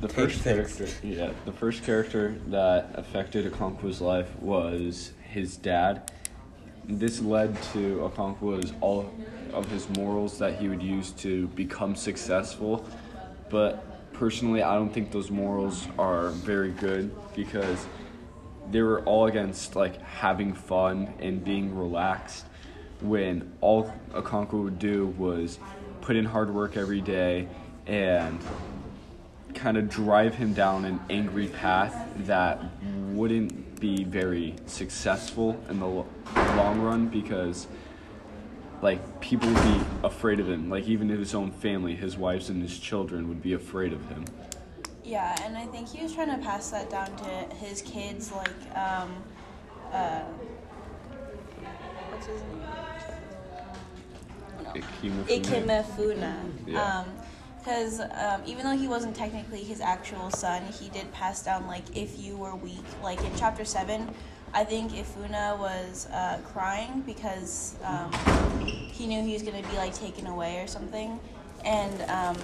the 0.00 0.08
first 0.08 0.40
things. 0.40 0.76
character, 0.76 1.06
yeah, 1.06 1.30
the 1.44 1.52
first 1.52 1.84
character 1.84 2.36
that 2.48 2.90
affected 2.94 3.50
Okonkwo's 3.50 4.00
life 4.00 4.34
was 4.40 5.12
his 5.22 5.56
dad. 5.56 6.10
This 6.84 7.20
led 7.20 7.60
to 7.72 8.10
Okonkwo's 8.10 8.72
all 8.80 9.12
of 9.52 9.68
his 9.70 9.88
morals 9.90 10.38
that 10.38 10.60
he 10.60 10.68
would 10.68 10.82
use 10.82 11.10
to 11.12 11.48
become 11.48 11.96
successful. 11.96 12.86
But 13.48 14.12
personally, 14.12 14.62
I 14.62 14.74
don't 14.74 14.92
think 14.92 15.10
those 15.10 15.30
morals 15.30 15.88
are 15.98 16.28
very 16.30 16.70
good 16.70 17.14
because 17.34 17.86
they 18.70 18.82
were 18.82 19.00
all 19.02 19.26
against 19.26 19.76
like 19.76 20.00
having 20.02 20.52
fun 20.52 21.12
and 21.20 21.44
being 21.44 21.76
relaxed 21.76 22.44
when 23.00 23.52
all 23.60 23.92
Okonkwo 24.12 24.64
would 24.64 24.78
do 24.78 25.06
was 25.18 25.58
put 26.00 26.16
in 26.16 26.24
hard 26.24 26.52
work 26.52 26.76
every 26.76 27.00
day 27.00 27.48
and 27.86 28.40
kind 29.56 29.76
of 29.76 29.88
drive 29.88 30.34
him 30.34 30.52
down 30.52 30.84
an 30.84 31.00
angry 31.10 31.48
path 31.48 32.06
that 32.18 32.60
wouldn't 33.08 33.80
be 33.80 34.04
very 34.04 34.54
successful 34.66 35.58
in 35.68 35.80
the 35.80 35.86
lo- 35.86 36.06
long 36.56 36.80
run 36.80 37.08
because 37.08 37.66
like 38.82 39.20
people 39.20 39.48
would 39.48 39.62
be 39.62 39.80
afraid 40.04 40.38
of 40.38 40.48
him 40.48 40.68
like 40.70 40.86
even 40.86 41.08
his 41.08 41.34
own 41.34 41.50
family 41.50 41.94
his 41.94 42.16
wives 42.16 42.48
and 42.50 42.62
his 42.62 42.78
children 42.78 43.28
would 43.28 43.42
be 43.42 43.54
afraid 43.54 43.92
of 43.92 44.06
him 44.08 44.24
Yeah, 45.04 45.34
and 45.44 45.56
I 45.56 45.64
think 45.66 45.88
he 45.88 46.02
was 46.02 46.12
trying 46.14 46.30
to 46.36 46.44
pass 46.44 46.70
that 46.70 46.90
down 46.90 47.14
to 47.16 47.54
his 47.56 47.80
kids, 47.80 48.32
like, 48.32 48.76
um, 48.76 49.10
uh, 49.92 50.22
what's 52.10 52.26
his 52.26 52.42
name? 52.42 52.60
No. 54.64 54.72
Ikemefuna. 54.72 55.26
Ikemefuna. 55.40 56.34
Yeah. 56.66 56.82
Um, 56.82 57.06
because 57.66 57.98
um, 57.98 58.40
even 58.46 58.64
though 58.64 58.76
he 58.76 58.86
wasn't 58.86 59.16
technically 59.16 59.64
his 59.64 59.80
actual 59.80 60.30
son, 60.30 60.62
he 60.66 60.88
did 60.90 61.10
pass 61.12 61.42
down 61.42 61.66
like 61.66 61.96
if 61.96 62.16
you 62.16 62.36
were 62.36 62.54
weak. 62.54 62.84
Like 63.02 63.18
in 63.24 63.32
chapter 63.36 63.64
seven, 63.64 64.08
I 64.54 64.62
think 64.62 64.92
Ifuna 64.92 65.58
was 65.58 66.06
uh, 66.12 66.38
crying 66.44 67.02
because 67.04 67.74
um, 67.82 68.12
he 68.92 69.08
knew 69.08 69.20
he 69.20 69.32
was 69.32 69.42
gonna 69.42 69.66
be 69.68 69.76
like 69.78 69.92
taken 69.94 70.28
away 70.28 70.60
or 70.60 70.68
something, 70.68 71.18
and 71.64 72.02
um, 72.08 72.36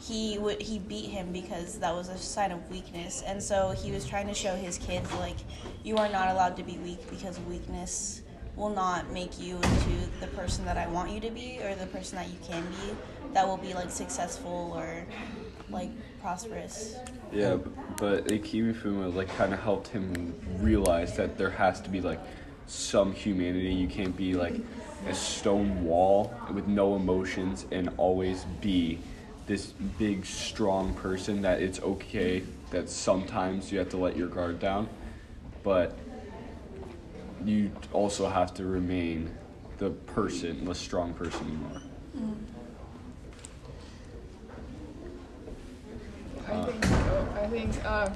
he 0.00 0.38
would 0.38 0.62
he 0.62 0.78
beat 0.78 1.10
him 1.10 1.32
because 1.32 1.78
that 1.80 1.94
was 1.94 2.08
a 2.08 2.16
sign 2.16 2.50
of 2.50 2.70
weakness. 2.70 3.22
And 3.26 3.42
so 3.42 3.72
he 3.72 3.92
was 3.92 4.06
trying 4.06 4.26
to 4.28 4.34
show 4.34 4.56
his 4.56 4.78
kids 4.78 5.12
like 5.16 5.36
you 5.84 5.98
are 5.98 6.08
not 6.08 6.28
allowed 6.28 6.56
to 6.56 6.62
be 6.62 6.78
weak 6.78 7.10
because 7.10 7.38
weakness 7.40 8.22
will 8.56 8.70
not 8.70 9.12
make 9.12 9.38
you 9.38 9.56
into 9.56 10.10
the 10.20 10.26
person 10.28 10.64
that 10.64 10.78
I 10.78 10.86
want 10.86 11.10
you 11.10 11.20
to 11.20 11.30
be 11.30 11.60
or 11.62 11.74
the 11.74 11.86
person 11.86 12.16
that 12.16 12.28
you 12.28 12.38
can 12.48 12.64
be 12.64 12.96
that 13.34 13.46
will 13.46 13.58
be 13.58 13.74
like 13.74 13.90
successful 13.90 14.72
or 14.74 15.04
like 15.68 15.90
prosperous. 16.20 16.96
Yeah, 17.32 17.58
but 17.98 18.26
Ikemefuna 18.28 19.14
like 19.14 19.28
kind 19.36 19.52
of 19.52 19.60
helped 19.60 19.88
him 19.88 20.34
realize 20.58 21.16
that 21.16 21.36
there 21.36 21.50
has 21.50 21.80
to 21.82 21.90
be 21.90 22.00
like 22.00 22.20
some 22.66 23.12
humanity. 23.12 23.74
You 23.74 23.88
can't 23.88 24.16
be 24.16 24.34
like 24.34 24.54
a 25.06 25.14
stone 25.14 25.84
wall 25.84 26.34
with 26.52 26.66
no 26.66 26.96
emotions 26.96 27.66
and 27.70 27.90
always 27.98 28.44
be 28.60 28.98
this 29.46 29.66
big 29.98 30.24
strong 30.24 30.94
person 30.94 31.42
that 31.42 31.60
it's 31.60 31.80
okay 31.80 32.42
that 32.70 32.88
sometimes 32.88 33.70
you 33.70 33.78
have 33.78 33.88
to 33.90 33.96
let 33.96 34.16
your 34.16 34.26
guard 34.26 34.58
down, 34.58 34.88
but 35.62 35.96
you 37.44 37.70
also 37.92 38.28
have 38.28 38.54
to 38.54 38.64
remain 38.64 39.30
the 39.78 39.90
person, 39.90 40.64
the 40.64 40.74
strong 40.74 41.12
person 41.14 41.48
you 41.50 41.76
are. 41.76 41.82
I 46.48 46.64
think 46.64 46.84
so. 46.84 47.28
I 47.34 47.46
think 47.48 47.84
uh, 47.84 48.08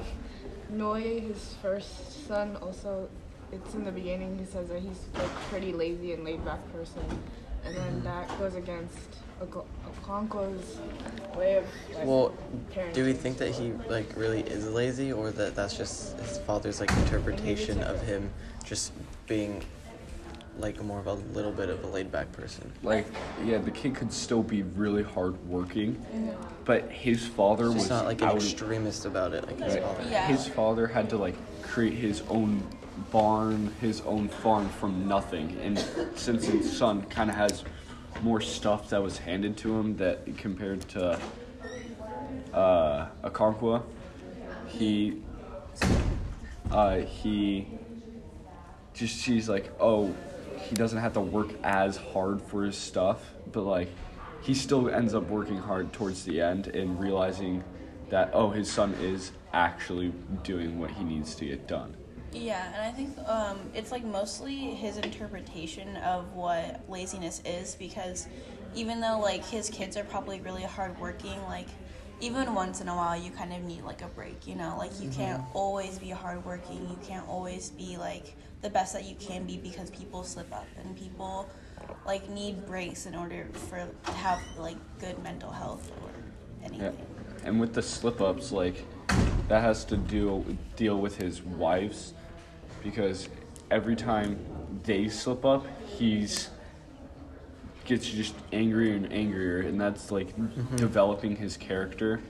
Nwoye, 0.73 1.29
his 1.29 1.55
first 1.63 2.27
son, 2.27 2.57
also. 2.57 3.09
It's 3.53 3.75
in 3.75 3.85
the 3.85 3.91
beginning. 3.91 4.39
He 4.39 4.45
says 4.45 4.69
that 4.69 4.79
he's 4.81 5.07
like 5.15 5.29
pretty 5.51 5.73
lazy 5.73 6.13
and 6.13 6.23
laid 6.25 6.45
back 6.45 6.61
person, 6.73 7.03
and 7.65 7.77
then 7.77 8.05
that 8.05 8.29
goes 8.39 8.55
against 8.55 8.97
Oko- 9.43 9.67
Okonkwo's 10.05 10.79
way 11.37 11.57
of. 11.57 11.65
Like, 11.93 12.07
Well, 12.07 12.33
parenting. 12.73 12.93
do 12.95 13.05
we 13.05 13.13
think 13.13 13.39
that 13.39 13.51
he 13.51 13.73
like 13.89 14.17
really 14.17 14.43
is 14.43 14.69
lazy, 14.69 15.13
or 15.13 15.33
that 15.33 15.57
that's 15.57 15.77
just 15.77 16.17
his 16.21 16.39
father's 16.39 16.79
like 16.79 16.93
interpretation 16.99 17.83
of 17.83 18.01
him 18.03 18.31
just 18.65 18.93
being 19.27 19.63
like 20.59 20.83
more 20.83 20.99
of 20.99 21.07
a 21.07 21.15
little 21.15 21.53
bit 21.53 21.69
of 21.71 21.83
a 21.85 21.87
laid 21.87 22.11
back 22.13 22.31
person? 22.33 22.71
Like, 22.83 23.07
yeah, 23.45 23.59
the 23.59 23.71
kid 23.71 23.95
could 23.95 24.13
still 24.13 24.43
be 24.43 24.63
really 24.63 25.03
hard 25.03 25.37
working, 25.49 26.03
but 26.65 26.91
his 26.91 27.27
father 27.27 27.67
He's 27.67 27.75
was 27.75 27.89
not 27.91 28.05
like 28.05 28.21
an 28.23 28.29
out- 28.29 28.37
extremist 28.37 29.07
about 29.07 29.33
it, 29.33 29.47
like 29.47 29.59
his 29.61 29.75
Right. 29.75 29.83
father. 29.83 30.05
Yeah. 30.11 30.27
His 30.27 30.47
father 30.49 30.87
had 30.87 31.09
to 31.11 31.17
like 31.17 31.37
create 31.63 31.95
his 31.95 32.23
own 32.29 32.63
barn, 33.11 33.73
his 33.81 34.03
own 34.03 34.29
farm 34.29 34.69
from 34.69 35.09
nothing, 35.09 35.57
and 35.63 35.79
since 36.17 36.45
his 36.47 36.77
son 36.77 37.03
kind 37.05 37.31
of 37.31 37.37
has 37.37 37.65
more 38.23 38.41
stuff 38.41 38.91
that 38.91 39.03
was 39.03 39.17
handed 39.19 39.57
to 39.57 39.79
him 39.79 39.97
that 39.97 40.37
compared 40.37 40.83
to 40.91 41.19
uh, 42.53 43.07
Okonkwo, 43.25 43.83
he 44.69 45.23
uh, 46.71 46.99
he 46.99 47.67
just 49.01 49.17
sees 49.17 49.49
like 49.49 49.71
oh 49.81 50.15
he 50.69 50.75
doesn't 50.75 50.99
have 50.99 51.15
to 51.15 51.21
work 51.21 51.51
as 51.65 51.97
hard 51.97 52.41
for 52.43 52.65
his 52.65 52.77
stuff, 52.77 53.33
but 53.51 53.63
like 53.63 53.89
he 54.43 54.55
still 54.55 54.89
ends 54.91 55.15
up 55.15 55.27
working 55.29 55.57
hard 55.57 55.93
towards 55.93 56.25
the 56.25 56.41
end 56.41 56.69
and 56.69 57.01
realizing 57.01 57.65
that 58.11 58.31
oh 58.35 58.51
his 58.51 58.71
son 58.71 58.95
is 59.01 59.33
actually 59.53 60.13
doing 60.43 60.79
what 60.79 60.91
he 60.91 61.03
needs 61.03 61.35
to 61.35 61.47
get 61.47 61.67
done. 61.67 61.97
Yeah, 62.33 62.73
and 62.73 62.83
I 62.83 62.93
think 62.93 63.19
um, 63.27 63.59
it's 63.75 63.91
like 63.91 64.05
mostly 64.05 64.57
his 64.75 64.99
interpretation 64.99 65.97
of 65.97 66.33
what 66.35 66.85
laziness 66.89 67.43
is 67.45 67.75
because 67.75 68.29
even 68.75 69.01
though 69.01 69.19
like 69.19 69.45
his 69.45 69.71
kids 69.71 69.97
are 69.97 70.05
probably 70.05 70.41
really 70.41 70.63
hardworking, 70.63 71.43
like 71.45 71.67
even 72.21 72.55
once 72.55 72.81
in 72.81 72.89
a 72.89 72.95
while 72.95 73.21
you 73.21 73.31
kind 73.31 73.53
of 73.53 73.63
need 73.63 73.83
like 73.83 74.03
a 74.03 74.09
break, 74.09 74.47
you 74.47 74.55
know? 74.55 74.77
Like 74.79 74.93
you 75.01 75.09
can't 75.09 75.43
always 75.55 75.99
be 75.99 76.11
hardworking, 76.11 76.89
you 76.89 76.99
can't 77.05 77.27
always 77.27 77.71
be 77.71 77.97
like 77.97 78.37
the 78.63 78.71
best 78.71 78.93
that 78.93 79.05
you 79.05 79.15
can 79.17 79.45
be 79.45 79.57
because 79.57 79.91
people 79.91 80.23
slip 80.23 80.53
up 80.53 80.67
and 80.83 80.97
people 80.97 81.49
like 82.07 82.29
need 82.29 82.67
breaks 82.67 83.07
in 83.07 83.15
order 83.15 83.49
for 83.53 83.89
to 84.05 84.13
have 84.13 84.41
like 84.59 84.77
good 84.99 85.21
mental 85.23 85.51
health 85.51 85.91
or 86.03 86.11
anything. 86.65 86.93
Yeah. 86.93 87.49
And 87.49 87.61
with 87.61 87.73
the 87.73 87.83
slip 87.83 88.21
ups, 88.21 88.53
like 88.53 88.85
that 89.49 89.63
has 89.63 89.85
to 89.87 89.97
deal 89.97 90.45
deal 90.77 90.99
with 90.99 91.17
his 91.17 91.43
wives 91.43 92.15
because 92.83 93.29
every 93.71 93.97
time 93.97 94.39
they 94.85 95.09
slip 95.09 95.45
up, 95.45 95.67
he's 95.87 96.51
gets 97.85 98.09
just 98.09 98.35
angrier 98.53 98.95
and 98.95 99.13
angrier, 99.13 99.61
and 99.61 99.81
that's 99.81 100.11
like 100.11 100.37
mm-hmm. 100.37 100.77
developing 100.77 101.35
his 101.35 101.57
character 101.57 102.21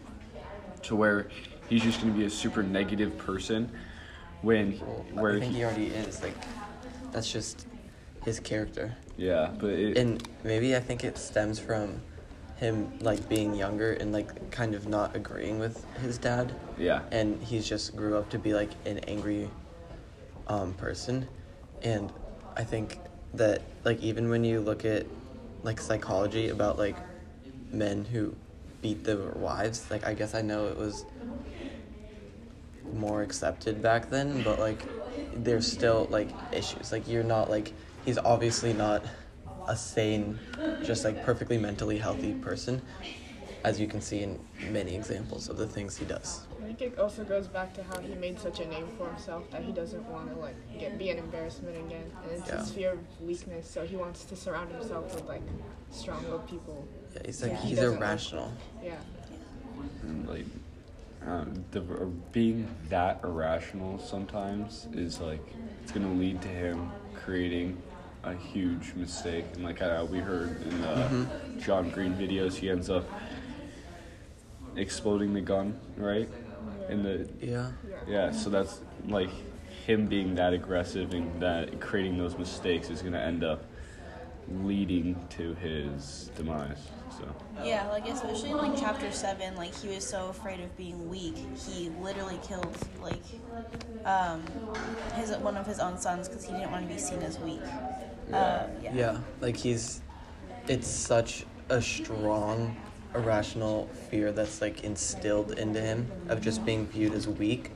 to 0.83 0.97
where 0.97 1.29
he's 1.69 1.83
just 1.83 2.01
gonna 2.01 2.13
be 2.13 2.25
a 2.25 2.31
super 2.31 2.63
negative 2.63 3.17
person 3.19 3.71
when 4.43 4.73
where 4.73 5.37
I 5.37 5.41
think 5.41 5.53
he, 5.53 5.59
he 5.59 5.65
already 5.65 5.87
is. 5.87 6.23
Like, 6.23 6.35
that's 7.13 7.31
just 7.31 7.67
his 8.25 8.41
character. 8.41 8.97
yeah, 9.17 9.51
but 9.59 9.71
it, 9.71 9.97
And 9.99 10.27
maybe 10.45 10.77
I 10.77 10.81
think 10.81 11.05
it 11.05 11.17
stems 11.19 11.59
from 11.59 12.01
him 12.57 12.93
like 13.01 13.27
being 13.29 13.55
younger 13.55 13.95
and 13.95 14.13
like 14.13 14.51
kind 14.51 14.75
of 14.75 14.87
not 14.87 15.17
agreeing 15.17 15.59
with 15.59 15.83
his 16.03 16.19
dad. 16.19 16.53
yeah, 16.79 17.03
And 17.11 17.43
he's 17.43 17.67
just 17.67 17.97
grew 17.97 18.19
up 18.19 18.29
to 18.31 18.39
be 18.39 18.53
like 18.53 18.71
an 18.85 18.99
angry 19.01 19.49
um, 20.47 20.75
person. 20.75 21.27
And 21.83 22.13
I 22.57 22.65
think 22.65 22.99
that 23.35 23.63
like 23.85 24.01
even 24.03 24.29
when 24.29 24.45
you 24.45 24.61
look 24.61 24.85
at 24.85 25.07
like 25.63 25.81
psychology 25.81 26.51
about 26.51 26.79
like 26.79 26.97
men 27.71 28.05
who 28.05 28.35
beat 28.83 29.05
their 29.05 29.17
wives, 29.37 29.91
like 29.91 30.07
I 30.07 30.13
guess 30.13 30.35
I 30.35 30.43
know 30.43 30.67
it 30.67 30.77
was 30.77 31.07
more 32.95 33.23
accepted 33.23 33.83
back 33.83 34.11
then, 34.11 34.43
but 34.43 34.59
like 34.59 34.83
there's 35.35 35.71
still 35.71 36.07
like 36.11 36.29
issues. 36.53 36.93
Like 36.93 37.07
you're 37.09 37.23
not 37.25 37.51
like 37.51 37.73
he's 38.05 38.19
obviously 38.19 38.73
not 38.73 39.05
a 39.69 39.77
sane, 39.77 40.39
just 40.83 41.05
like 41.05 41.25
perfectly 41.25 41.59
mentally 41.59 41.99
healthy 41.99 42.35
person, 42.35 42.81
as 43.65 43.79
you 43.81 43.87
can 43.87 44.01
see 44.01 44.23
in 44.23 44.39
many 44.71 44.95
examples 44.97 45.49
of 45.49 45.57
the 45.57 45.67
things 45.67 45.97
he 45.97 46.05
does. 46.05 46.47
I 46.61 46.65
think 46.73 46.81
it 46.83 46.99
also 46.99 47.25
goes 47.25 47.47
back 47.49 47.75
to 47.75 47.83
how 47.83 47.99
he 48.01 48.15
made 48.15 48.39
such 48.39 48.61
a 48.61 48.67
name 48.67 48.87
for 48.97 49.09
himself 49.09 49.51
that 49.51 49.63
he 49.63 49.73
doesn't 49.73 50.05
want 50.07 50.31
to 50.31 50.37
like 50.41 50.55
get 50.79 50.99
be 50.99 51.11
an 51.11 51.19
embarrassment 51.19 51.77
again, 51.77 52.11
and 52.23 52.33
it's 52.41 52.51
his 52.51 52.71
fear 52.71 52.93
of 52.93 52.99
weakness. 53.21 53.69
So 53.71 53.85
he 53.85 53.97
wants 53.97 54.25
to 54.27 54.37
surround 54.37 54.71
himself 54.73 55.15
with 55.15 55.25
like 55.27 55.43
strong-willed 55.91 56.49
people. 56.49 56.87
Yeah, 57.15 57.21
he's 57.27 57.43
like 57.43 57.53
Yeah. 57.53 57.61
he's 57.61 57.71
He 57.71 57.75
doesn't 57.77 58.01
like- 58.01 58.09
irrational. 58.09 58.53
Yeah. 58.83 58.95
and 60.03 60.29
like 60.29 60.47
um, 61.27 61.65
the 61.71 61.81
uh, 61.81 62.05
being 62.33 62.69
that 62.89 63.21
irrational 63.25 63.99
sometimes 63.99 64.87
is 64.93 65.21
like 65.21 65.41
it's 65.83 65.93
gonna 65.93 66.13
lead 66.13 66.41
to 66.43 66.49
him 66.49 66.91
creating 67.15 67.77
a 68.25 68.35
huge 68.35 68.95
mistake 68.95 69.45
and 69.55 69.65
like 69.65 69.81
uh, 69.83 70.07
we 70.11 70.19
heard 70.19 70.61
in 70.63 70.81
the 70.81 70.87
Mm-hmm. 70.87 71.59
John 71.61 71.91
Green 71.91 72.15
videos 72.15 72.55
he 72.55 72.71
ends 72.71 72.89
up 72.91 73.05
exploding 74.77 75.35
the 75.35 75.41
gun, 75.41 75.79
right? 75.97 76.29
In 76.89 77.03
the 77.03 77.29
Yeah. 77.41 77.71
yeah, 78.09 78.31
so 78.31 78.51
that's 78.51 78.81
like 79.09 79.31
him 79.87 80.07
being 80.07 80.35
that 80.37 80.53
aggressive 80.53 81.13
and 81.15 81.41
that 81.43 81.81
creating 81.81 82.19
those 82.19 82.37
mistakes 82.39 82.91
is 82.91 83.03
gonna 83.03 83.19
end 83.19 83.43
up 83.45 83.65
leading 84.51 85.25
to 85.31 85.55
his 85.55 86.31
demise. 86.37 86.79
So 87.19 87.27
Yeah, 87.65 87.89
like 87.89 88.07
especially 88.09 88.51
in 88.51 88.59
like 88.59 88.77
chapter 88.77 89.11
seven, 89.11 89.57
like 89.57 89.75
he 89.75 89.89
was 89.89 90.05
so 90.05 90.29
afraid 90.29 90.61
of 90.61 90.77
being 90.77 91.09
weak, 91.09 91.37
he 91.67 91.91
literally 92.01 92.39
killed 92.43 92.77
like 93.03 93.23
um 94.05 94.43
his 95.15 95.31
one 95.39 95.57
of 95.57 95.67
his 95.67 95.79
own 95.79 95.99
sons 95.99 96.29
because 96.29 96.45
he 96.45 96.53
didn't 96.55 96.71
want 96.71 96.87
to 96.87 96.93
be 96.93 96.99
seen 96.99 97.23
as 97.23 97.39
weak. 97.41 97.61
Uh, 98.33 98.67
yeah. 98.83 98.91
Yeah, 98.95 99.19
like 99.41 99.57
he's, 99.57 100.01
it's 100.69 100.87
such 100.87 101.45
a 101.69 101.83
strong, 101.83 102.77
irrational 103.15 103.89
fear 104.09 104.31
that's 104.31 104.61
like 104.61 104.85
instilled 104.85 105.59
into 105.59 105.81
him 105.81 106.07
of 106.29 106.41
just 106.41 106.65
being 106.65 106.87
viewed 106.87 107.13
as 107.13 107.27
weak 107.27 107.73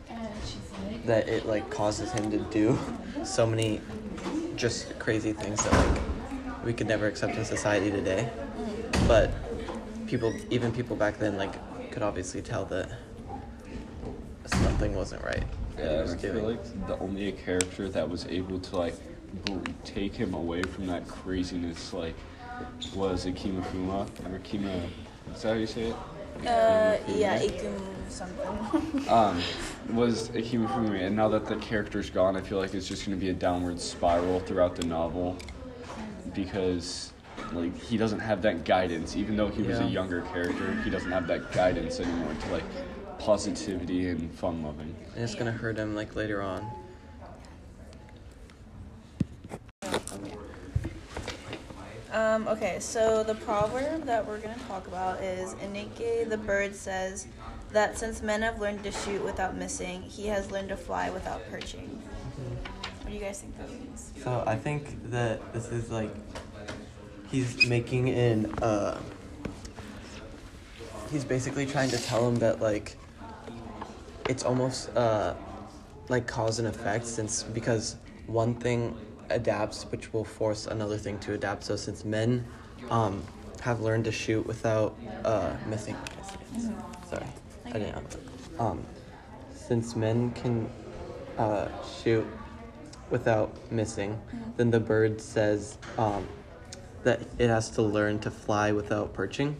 that 1.06 1.28
it 1.28 1.46
like 1.46 1.68
causes 1.70 2.12
him 2.12 2.30
to 2.30 2.38
do 2.38 2.78
so 3.24 3.46
many 3.46 3.80
just 4.56 4.96
crazy 4.98 5.32
things 5.32 5.62
that 5.64 5.72
like 5.72 6.02
we 6.64 6.72
could 6.72 6.86
never 6.86 7.06
accept 7.06 7.36
in 7.36 7.44
society 7.44 7.90
today. 7.90 8.28
But 9.06 9.30
people, 10.06 10.34
even 10.50 10.72
people 10.72 10.96
back 10.96 11.18
then, 11.18 11.36
like 11.36 11.52
could 11.90 12.02
obviously 12.02 12.42
tell 12.42 12.64
that 12.66 12.90
something 14.46 14.94
wasn't 14.94 15.22
right. 15.22 15.44
yeah, 15.78 16.02
was 16.02 16.14
I 16.14 16.16
feel 16.16 16.32
doing. 16.34 16.44
like 16.56 16.86
the 16.86 16.98
only 16.98 17.30
character 17.32 17.88
that 17.88 18.08
was 18.08 18.26
able 18.26 18.58
to 18.58 18.76
like 18.76 18.94
take 19.84 20.14
him 20.14 20.34
away 20.34 20.62
from 20.62 20.86
that 20.86 21.06
craziness 21.08 21.92
like 21.92 22.14
was 22.94 23.26
Akima 23.26 23.62
Fuma 23.66 24.02
or 24.32 24.38
Kima. 24.40 24.88
Is 25.34 25.42
that 25.42 25.48
how 25.48 25.54
you 25.54 25.66
say 25.66 25.82
it? 25.88 25.96
Uh, 26.46 26.98
yeah, 27.08 27.38
Fuma? 27.38 27.50
Ikum 27.50 27.80
something. 28.08 29.08
um, 29.08 29.40
was 29.92 30.28
Akima 30.30 30.68
Fumi, 30.68 31.02
and 31.06 31.16
now 31.16 31.28
that 31.28 31.46
the 31.46 31.56
character's 31.56 32.10
gone, 32.10 32.36
I 32.36 32.40
feel 32.40 32.58
like 32.58 32.74
it's 32.74 32.88
just 32.88 33.06
going 33.06 33.18
to 33.18 33.20
be 33.20 33.30
a 33.30 33.34
downward 33.34 33.80
spiral 33.80 34.40
throughout 34.40 34.76
the 34.76 34.86
novel 34.86 35.36
because, 36.34 37.12
like, 37.52 37.76
he 37.78 37.96
doesn't 37.96 38.20
have 38.20 38.42
that 38.42 38.64
guidance. 38.64 39.16
Even 39.16 39.36
though 39.36 39.48
he 39.48 39.62
was 39.62 39.78
a 39.78 39.84
younger 39.84 40.22
character, 40.32 40.74
he 40.82 40.90
doesn't 40.90 41.10
have 41.10 41.26
that 41.28 41.52
guidance 41.52 42.00
anymore 42.00 42.34
to 42.34 42.52
like 42.52 42.64
positivity 43.18 44.08
and 44.08 44.32
fun 44.32 44.62
loving. 44.62 44.94
And 45.14 45.24
it's 45.24 45.34
gonna 45.34 45.52
hurt 45.52 45.76
him 45.76 45.94
like 45.94 46.14
later 46.14 46.42
on. 46.42 46.70
Um, 52.14 52.46
okay, 52.46 52.78
so 52.78 53.24
the 53.24 53.34
proverb 53.34 54.04
that 54.04 54.24
we're 54.24 54.38
going 54.38 54.54
to 54.54 54.64
talk 54.66 54.86
about 54.86 55.20
is 55.20 55.54
Eneke 55.54 56.28
the 56.28 56.38
bird 56.38 56.76
says 56.76 57.26
that 57.72 57.98
since 57.98 58.22
men 58.22 58.42
have 58.42 58.60
learned 58.60 58.84
to 58.84 58.92
shoot 58.92 59.24
without 59.24 59.56
missing, 59.56 60.02
he 60.02 60.28
has 60.28 60.48
learned 60.52 60.68
to 60.68 60.76
fly 60.76 61.10
without 61.10 61.42
perching. 61.50 61.88
What 61.88 62.73
do 63.14 63.20
you 63.20 63.26
guys 63.26 63.40
think 63.40 63.56
that 63.56 63.70
means? 63.70 64.10
So 64.24 64.42
I 64.44 64.56
think 64.56 65.10
that 65.10 65.52
this 65.52 65.70
is 65.70 65.88
like 65.88 66.10
he's 67.30 67.68
making 67.68 68.08
an 68.10 68.52
uh 68.60 68.98
he's 71.12 71.24
basically 71.24 71.64
trying 71.64 71.90
to 71.90 71.98
tell 71.98 72.26
him 72.28 72.36
that 72.36 72.60
like 72.60 72.96
it's 74.28 74.42
almost 74.42 74.88
uh 74.96 75.34
like 76.08 76.26
cause 76.26 76.58
and 76.58 76.66
effect 76.66 77.06
since 77.06 77.44
because 77.44 77.94
one 78.26 78.54
thing 78.54 78.96
adapts 79.30 79.84
which 79.92 80.12
will 80.12 80.24
force 80.24 80.66
another 80.66 80.98
thing 80.98 81.18
to 81.20 81.34
adapt. 81.34 81.62
So 81.62 81.76
since 81.76 82.04
men 82.04 82.44
um 82.90 83.22
have 83.60 83.80
learned 83.80 84.06
to 84.06 84.12
shoot 84.12 84.44
without 84.44 84.96
uh 85.24 85.52
missing. 85.66 85.96
Sorry. 87.08 87.26
I 87.70 87.78
didn't 87.78 88.16
um 88.58 88.84
since 89.54 89.94
men 89.94 90.32
can 90.32 90.68
uh 91.38 91.68
shoot 92.02 92.26
without 93.10 93.70
missing, 93.70 94.20
then 94.56 94.70
the 94.70 94.80
bird 94.80 95.20
says 95.20 95.78
um, 95.98 96.26
that 97.02 97.20
it 97.38 97.48
has 97.48 97.70
to 97.70 97.82
learn 97.82 98.18
to 98.20 98.30
fly 98.30 98.72
without 98.72 99.12
perching. 99.12 99.56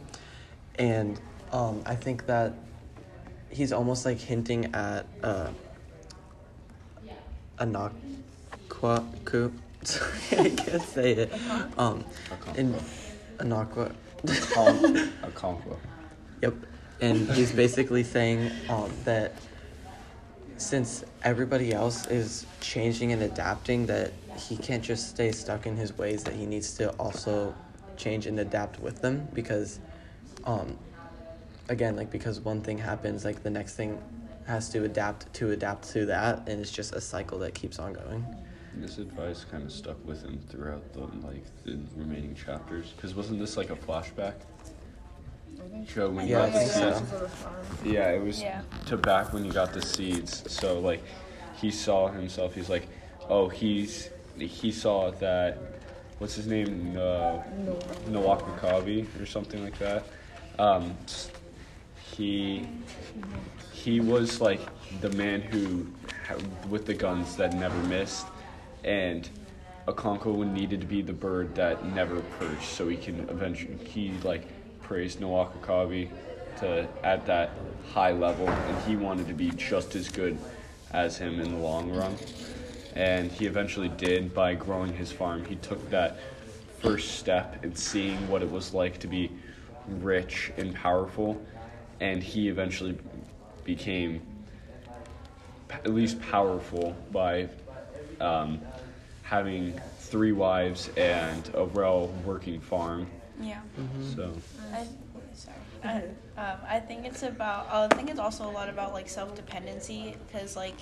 And 0.77 1.21
um, 1.53 1.83
I 1.87 1.95
think 1.95 2.27
that 2.27 2.55
he's 3.51 3.73
almost 3.73 4.05
like 4.05 4.19
hinting 4.19 4.75
at 4.75 5.07
uh, 5.23 5.49
Anakwa. 7.59 7.93
Sorry, 9.85 10.11
I 10.33 10.51
can't 10.51 10.83
say 10.83 11.13
it. 11.13 11.33
Um, 11.79 12.05
in 12.57 12.75
Anakwa. 13.39 13.95
A. 14.57 15.09
Yep. 16.43 16.55
And 17.01 17.31
he's 17.31 17.53
basically 17.53 18.03
saying 18.03 18.51
um, 18.69 18.91
that 19.05 19.35
since 20.57 21.05
everybody 21.23 21.73
else 21.73 22.07
is 22.07 22.47
changing 22.61 23.13
and 23.13 23.23
adapting, 23.23 23.87
that 23.87 24.13
he 24.39 24.57
can't 24.57 24.83
just 24.83 25.11
stay 25.11 25.33
stuck 25.33 25.67
in 25.67 25.77
his 25.77 25.97
ways, 25.97 26.25
that 26.25 26.35
he 26.35 26.47
needs 26.47 26.75
to 26.75 26.91
also 26.93 27.55
change 27.97 28.27
and 28.27 28.39
adapt 28.41 28.81
with 28.81 29.01
them 29.01 29.29
because, 29.35 29.79
um, 30.45 30.77
again, 31.69 31.97
like 31.97 32.11
because 32.11 32.41
one 32.41 32.61
thing 32.61 32.79
happens, 32.79 33.25
like 33.25 33.43
the 33.43 33.51
next 33.51 33.75
thing 33.75 34.01
has 34.47 34.69
to 34.71 34.85
adapt 34.85 35.33
to 35.35 35.53
adapt 35.53 35.89
to 35.93 36.07
that, 36.07 36.49
and 36.49 36.61
it's 36.61 36.71
just 36.71 36.95
a 36.95 37.01
cycle 37.01 37.39
that 37.39 37.55
keeps 37.55 37.79
on 37.79 37.93
going. 37.93 38.25
This 38.77 38.99
advice 38.99 39.45
kind 39.45 39.63
of 39.63 39.73
stuck 39.73 40.05
with 40.05 40.23
him 40.23 40.41
throughout 40.49 40.93
the 40.93 41.05
like 41.27 41.45
the 41.65 41.79
remaining 41.97 42.35
chapters. 42.35 42.91
Because 42.91 43.15
wasn't 43.15 43.39
this 43.39 43.57
like 43.57 43.71
a 43.71 43.77
flashback? 43.77 44.35
I 45.65 45.69
think 45.69 45.89
Show 45.89 46.11
when 46.11 46.27
Yeah, 46.29 46.39
you 46.39 46.43
I 46.43 46.47
got 46.47 46.53
the 46.53 46.59
think 46.59 46.71
so. 46.73 46.93
seeds. 46.93 47.11
For. 47.81 47.89
Yeah, 47.89 48.11
it 48.11 48.23
was 48.23 48.43
Yeah. 48.43 48.61
to 48.87 48.97
back 48.97 49.33
when 49.33 49.45
you 49.45 49.53
got 49.53 49.73
the 49.73 49.81
seeds. 49.83 50.45
So 50.53 50.79
like, 50.81 51.03
he 51.57 51.71
saw 51.71 52.09
himself. 52.09 52.55
He's 52.55 52.69
like, 52.69 52.87
oh, 53.29 53.49
he's 53.49 54.11
he 54.39 54.73
saw 54.73 55.11
that. 55.13 55.59
What's 56.19 56.35
his 56.35 56.47
name? 56.47 56.97
Uh, 56.97 57.39
Nawakakabi 58.11 59.07
or 59.21 59.27
something 59.27 59.63
like 59.65 59.79
that. 59.79 60.05
Um, 60.59 60.97
he 62.17 62.69
he 63.73 64.01
was 64.01 64.41
like 64.41 64.61
the 65.01 65.11
man 65.11 65.41
who 65.41 65.87
ha- 66.27 66.37
with 66.69 66.85
the 66.87 66.95
guns 66.95 67.37
that 67.37 67.55
never 67.55 67.77
missed, 67.85 68.27
and 68.85 69.29
Okonkwo 69.89 70.51
needed 70.51 70.81
to 70.81 70.87
be 70.87 71.03
the 71.03 71.13
bird 71.13 71.55
that 71.55 71.85
never 71.95 72.21
perched, 72.39 72.69
so 72.71 72.89
he 72.89 72.97
can 72.97 73.29
eventually 73.29 73.77
he 73.85 74.13
like 74.23 74.47
praised 74.85 75.21
Nawakakabi 75.21 76.09
to 76.59 76.87
at 77.03 77.27
that 77.27 77.51
high 77.93 78.13
level, 78.13 78.49
and 78.49 78.83
he 78.83 78.97
wanted 78.97 79.27
to 79.29 79.35
be 79.35 79.51
just 79.51 79.97
as 79.97 80.09
good 80.09 80.39
as 80.93 81.19
him 81.19 81.41
in 81.41 81.53
the 81.53 81.59
long 81.59 81.91
run. 81.91 82.17
And 82.95 83.31
he 83.33 83.47
eventually 83.47 83.89
did 83.89 84.33
by 84.33 84.55
growing 84.55 84.93
his 84.95 85.11
farm. 85.11 85.45
He 85.45 85.57
took 85.57 85.91
that 85.91 86.19
first 86.81 87.19
step 87.19 87.65
in 87.65 87.75
seeing 87.75 88.29
what 88.29 88.43
it 88.43 88.51
was 88.51 88.73
like 88.73 88.99
to 89.01 89.07
be 89.07 89.31
rich 89.89 90.53
and 90.57 90.75
powerful, 90.75 91.45
and 92.01 92.23
he 92.23 92.49
eventually 92.49 92.97
became 93.65 94.21
at 95.71 95.93
least 95.93 96.21
powerful 96.21 96.95
by 97.11 97.49
um, 98.21 98.61
having 99.23 99.81
three 99.99 100.33
wives 100.33 100.91
and 100.97 101.51
a 101.55 101.65
well 101.65 102.09
working 102.25 102.61
farm. 102.61 103.07
Yeah. 103.41 103.61
So 104.15 104.41
I, 104.73 104.87
sorry. 105.35 105.57
I, 105.83 105.97
um, 106.41 106.59
I 106.69 106.81
think 106.81 107.05
it's 107.07 107.23
about. 107.23 107.69
I 107.71 107.89
think 107.95 108.11
it's 108.11 108.19
also 108.21 108.49
a 108.49 108.51
lot 108.53 108.69
about 108.69 108.93
like 108.93 109.09
self 109.09 109.35
dependency 109.35 110.17
because 110.27 110.57
like 110.57 110.77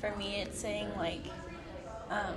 for 0.00 0.14
me 0.16 0.40
it's 0.40 0.58
saying 0.58 0.88
like 0.96 1.24
um, 2.10 2.34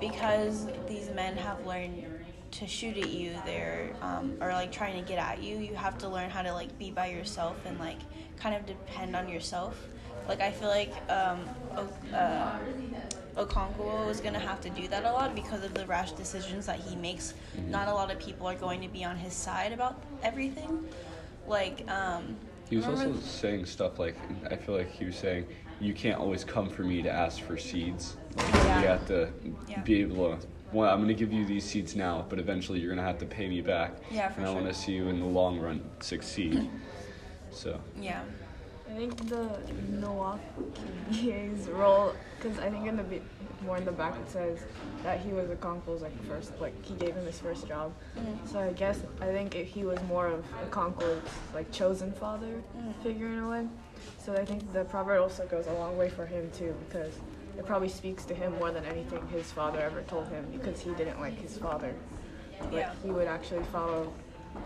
because 0.00 0.66
these 0.88 1.08
men 1.10 1.36
have 1.36 1.66
learned 1.66 2.04
to 2.52 2.66
shoot 2.66 2.96
at 2.96 3.10
you, 3.10 3.32
they're 3.44 3.90
um, 4.02 4.34
or 4.40 4.52
like 4.52 4.70
trying 4.70 5.02
to 5.02 5.08
get 5.08 5.18
at 5.18 5.42
you. 5.42 5.56
You 5.58 5.74
have 5.74 5.98
to 5.98 6.08
learn 6.08 6.30
how 6.30 6.42
to 6.42 6.52
like 6.52 6.78
be 6.78 6.90
by 6.90 7.06
yourself 7.08 7.56
and 7.66 7.78
like 7.78 7.98
kind 8.38 8.54
of 8.54 8.66
depend 8.66 9.16
on 9.16 9.28
yourself. 9.28 9.76
Like 10.28 10.40
I 10.40 10.50
feel 10.52 10.68
like 10.68 10.92
um, 11.10 11.40
O- 11.76 12.16
uh, 12.16 12.58
Okonkwo 13.36 14.08
is 14.10 14.20
gonna 14.20 14.38
have 14.38 14.60
to 14.60 14.70
do 14.70 14.86
that 14.88 15.04
a 15.04 15.12
lot 15.12 15.34
because 15.34 15.64
of 15.64 15.74
the 15.74 15.84
rash 15.86 16.12
decisions 16.12 16.66
that 16.66 16.78
he 16.80 16.94
makes. 16.96 17.34
Not 17.68 17.88
a 17.88 17.92
lot 17.94 18.10
of 18.10 18.18
people 18.18 18.46
are 18.46 18.54
going 18.54 18.80
to 18.82 18.88
be 18.88 19.04
on 19.04 19.16
his 19.16 19.32
side 19.32 19.72
about 19.72 20.00
everything. 20.22 20.86
Like 21.46 21.88
um, 21.90 22.36
he 22.70 22.76
was 22.76 22.86
remember- 22.86 23.14
also 23.16 23.20
saying 23.26 23.66
stuff 23.66 23.98
like 23.98 24.16
I 24.50 24.56
feel 24.56 24.76
like 24.76 24.90
he 24.90 25.04
was 25.04 25.16
saying 25.16 25.46
you 25.80 25.92
can't 25.92 26.18
always 26.20 26.44
come 26.44 26.68
for 26.70 26.82
me 26.82 27.02
to 27.02 27.10
ask 27.10 27.40
for 27.42 27.58
seeds. 27.58 28.16
Like, 28.36 28.54
Yeah. 28.54 28.80
You 28.80 28.86
have 28.86 29.06
to 29.08 29.28
Yeah. 29.68 29.80
be 29.82 30.00
able 30.02 30.36
to. 30.36 30.46
Well, 30.72 30.92
I'm 30.92 31.00
gonna 31.00 31.14
give 31.14 31.32
you 31.32 31.44
these 31.44 31.64
seeds 31.64 31.94
now, 31.96 32.24
but 32.28 32.38
eventually 32.38 32.80
you're 32.80 32.90
gonna 32.94 33.06
have 33.06 33.18
to 33.18 33.26
pay 33.26 33.48
me 33.48 33.60
back. 33.60 33.92
Yeah, 34.10 34.28
for 34.28 34.40
and 34.40 34.48
I 34.48 34.52
want 34.52 34.66
to 34.66 34.74
see 34.74 34.92
you 34.92 35.08
in 35.08 35.18
the 35.20 35.26
long 35.26 35.58
run 35.60 35.82
succeed. 36.00 36.70
So 37.50 37.80
Yeah. 38.00 38.22
I 38.94 38.96
think 38.96 39.28
the 39.28 39.58
Noa's 39.90 40.38
role, 41.68 42.14
because 42.36 42.58
I 42.60 42.70
think 42.70 42.86
in 42.86 42.96
the 42.96 43.04
more 43.64 43.76
in 43.76 43.84
the 43.84 43.90
back 43.90 44.14
it 44.16 44.30
says 44.30 44.60
that 45.02 45.18
he 45.18 45.32
was 45.32 45.48
Okonkwo's 45.48 46.02
like 46.02 46.24
first, 46.26 46.52
like 46.60 46.84
he 46.84 46.94
gave 46.94 47.16
him 47.16 47.26
his 47.26 47.40
first 47.40 47.66
job. 47.66 47.92
Mm-hmm. 48.16 48.46
So 48.46 48.60
I 48.60 48.72
guess 48.72 49.00
I 49.20 49.26
think 49.26 49.56
if 49.56 49.66
he 49.66 49.84
was 49.84 50.00
more 50.04 50.28
of 50.28 50.44
Okonkwo's 50.70 51.22
like 51.52 51.72
chosen 51.72 52.12
father 52.12 52.62
mm-hmm. 52.76 53.02
figure 53.02 53.26
in 53.26 53.40
a 53.40 53.48
way. 53.48 53.66
So 54.18 54.34
I 54.34 54.44
think 54.44 54.72
the 54.72 54.84
proverb 54.84 55.22
also 55.22 55.44
goes 55.46 55.66
a 55.66 55.72
long 55.72 55.96
way 55.96 56.08
for 56.08 56.24
him 56.24 56.48
too, 56.52 56.74
because 56.86 57.14
it 57.58 57.66
probably 57.66 57.88
speaks 57.88 58.24
to 58.26 58.34
him 58.34 58.52
more 58.58 58.70
than 58.70 58.84
anything 58.84 59.26
his 59.28 59.50
father 59.50 59.80
ever 59.80 60.02
told 60.02 60.28
him, 60.28 60.46
because 60.52 60.80
he 60.80 60.90
didn't 60.90 61.20
like 61.20 61.34
his 61.40 61.58
father. 61.58 61.92
But 62.60 62.72
Yeah. 62.72 62.92
he 63.02 63.10
would 63.10 63.26
actually 63.26 63.64
follow 63.72 64.12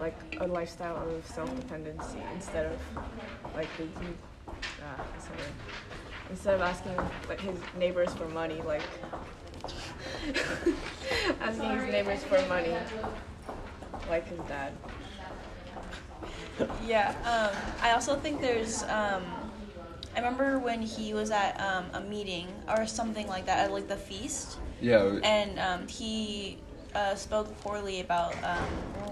like 0.00 0.36
a 0.40 0.46
lifestyle 0.46 0.96
of 0.96 1.26
self-dependency 1.26 2.18
instead 2.34 2.66
of 2.66 2.78
like 3.54 3.68
the 3.76 3.84
uh, 3.84 4.96
sorry. 5.18 5.50
instead 6.30 6.54
of 6.54 6.60
asking 6.60 6.94
like 7.28 7.40
his 7.40 7.56
neighbors 7.78 8.12
for 8.14 8.28
money 8.28 8.60
like 8.66 8.82
asking 11.40 11.70
his 11.70 11.92
neighbors 11.92 12.22
for 12.24 12.40
money 12.48 12.74
like 14.08 14.26
his 14.28 14.38
dad 14.48 14.72
Yeah. 16.84 17.14
Um, 17.24 17.56
I 17.82 17.92
also 17.92 18.16
think 18.16 18.40
there's. 18.40 18.82
Um, 18.84 19.22
I 20.14 20.20
remember 20.20 20.58
when 20.58 20.82
he 20.82 21.14
was 21.14 21.30
at 21.30 21.60
um, 21.60 21.84
a 21.92 22.00
meeting 22.00 22.48
or 22.68 22.86
something 22.86 23.28
like 23.28 23.46
that, 23.46 23.58
at 23.66 23.72
like 23.72 23.86
the 23.86 23.96
feast, 23.96 24.58
Yeah. 24.80 25.20
and 25.22 25.58
um, 25.60 25.86
he 25.86 26.58
uh, 26.94 27.14
spoke 27.14 27.58
poorly 27.60 28.00
about 28.00 28.34
um, 28.44 28.64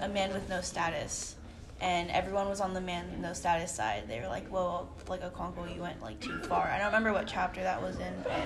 a 0.02 0.09
man 0.09 0.33
with 0.33 0.49
no 0.49 0.61
status, 0.61 1.37
and 1.80 2.11
everyone 2.11 2.49
was 2.49 2.61
on 2.61 2.75
the 2.75 2.80
man 2.80 3.11
with 3.11 3.21
no 3.21 3.33
status 3.33 3.71
side. 3.73 4.04
They 4.09 4.21
were 4.21 4.28
like, 4.28 4.50
"Well, 4.52 4.88
like 5.09 5.23
a 5.23 5.30
Okonkwo, 5.30 5.75
you 5.75 5.83
went 5.83 6.02
like 6.02 6.21
too 6.21 6.38
far." 6.42 6.66
I 6.68 6.78
don't 6.78 6.87
remember 6.87 7.12
what 7.12 7.26
chapter 7.26 7.62
that 7.62 7.80
was 7.83 7.97
in, 7.99 8.14
but 8.23 8.42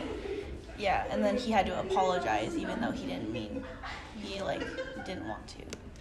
yeah. 0.78 1.04
And 1.10 1.24
then 1.24 1.36
he 1.36 1.52
had 1.52 1.66
to 1.66 1.78
apologize, 1.80 2.56
even 2.56 2.80
though 2.80 2.90
he 2.90 3.06
didn't 3.06 3.32
mean 3.32 3.64
he 4.22 4.40
like 4.42 4.62
didn't 5.06 5.28
want 5.28 5.46
to. 5.48 5.56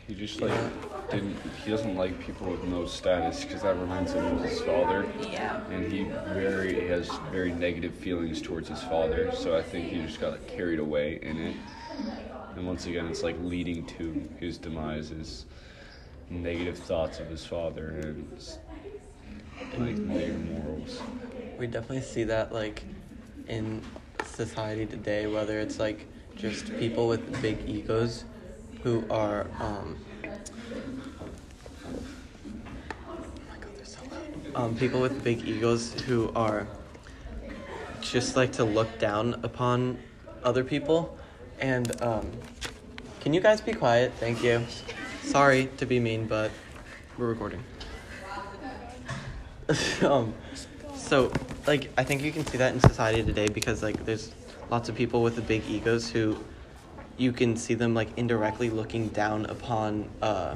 He 0.08 0.16
just 0.16 0.42
like 0.42 0.52
didn't. 1.12 1.38
He 1.64 1.70
doesn't 1.70 1.96
like 1.96 2.20
people 2.20 2.48
with 2.50 2.64
no 2.64 2.88
status 2.88 3.44
because 3.46 3.62
that 3.62 3.78
reminds 3.78 4.14
him 4.14 4.26
of 4.26 4.44
his 4.44 4.60
father, 4.62 5.06
Yeah. 5.32 5.64
and 5.70 5.92
he 5.92 6.06
very 6.34 6.88
has 6.88 7.10
very 7.32 7.52
negative 7.52 7.94
feelings 7.94 8.42
towards 8.42 8.70
his 8.70 8.82
father. 8.82 9.32
So 9.36 9.56
I 9.56 9.62
think 9.62 9.86
he 9.90 10.02
just 10.02 10.20
got 10.20 10.32
like, 10.32 10.48
carried 10.48 10.80
away 10.80 11.20
in 11.22 11.38
it, 11.38 11.56
and 12.60 12.68
once 12.68 12.86
again, 12.88 13.08
it's 13.08 13.24
like 13.24 13.38
leading 13.42 13.86
to 13.86 14.30
his 14.38 14.58
demise. 14.58 15.12
Is 15.12 15.46
negative 16.30 16.78
thoughts 16.78 17.20
of 17.20 17.28
his 17.28 17.46
father 17.46 17.88
and 17.88 18.40
like 19.78 19.98
negative 19.98 20.46
morals. 20.46 21.02
We 21.58 21.68
definitely 21.68 22.02
see 22.02 22.26
that 22.26 22.54
like 22.54 22.84
in 23.48 23.82
society 24.26 24.86
today, 24.86 25.26
whether 25.26 25.58
it's 25.60 25.80
like 25.80 26.06
just 26.36 26.78
people 26.78 27.08
with 27.08 27.42
big 27.42 27.68
egos 27.68 28.26
who 28.84 29.06
are 29.10 29.48
um. 29.60 29.98
Um, 34.56 34.76
people 34.76 35.00
with 35.00 35.24
big 35.24 35.48
egos 35.48 35.94
who 36.02 36.30
are 36.36 36.68
just 38.02 38.36
like 38.36 38.52
to 38.54 38.66
look 38.66 39.00
down 39.00 39.40
upon 39.44 39.98
other 40.44 40.66
people 40.66 41.18
and 41.62 42.02
um 42.02 42.32
can 43.22 43.34
you 43.34 43.42
guys 43.42 43.60
be 43.60 43.74
quiet? 43.74 44.14
Thank 44.14 44.42
you. 44.44 44.66
Sorry 45.24 45.70
to 45.78 45.86
be 45.86 46.00
mean, 46.00 46.26
but 46.26 46.52
we're 47.18 47.28
recording. 47.28 47.62
um, 50.02 50.34
so 50.96 51.32
like 51.68 51.90
I 51.98 52.04
think 52.06 52.24
you 52.24 52.32
can 52.32 52.46
see 52.46 52.58
that 52.58 52.74
in 52.74 52.80
society 52.80 53.22
today 53.22 53.48
because 53.48 53.84
like 53.84 54.06
there's 54.06 54.32
lots 54.70 54.88
of 54.88 54.96
people 54.96 55.22
with 55.22 55.36
the 55.36 55.42
big 55.42 55.68
egos 55.68 56.10
who 56.10 56.38
you 57.18 57.34
can 57.34 57.58
see 57.58 57.74
them 57.74 57.94
like 57.94 58.08
indirectly 58.18 58.70
looking 58.70 59.10
down 59.10 59.46
upon 59.48 60.10
uh, 60.22 60.56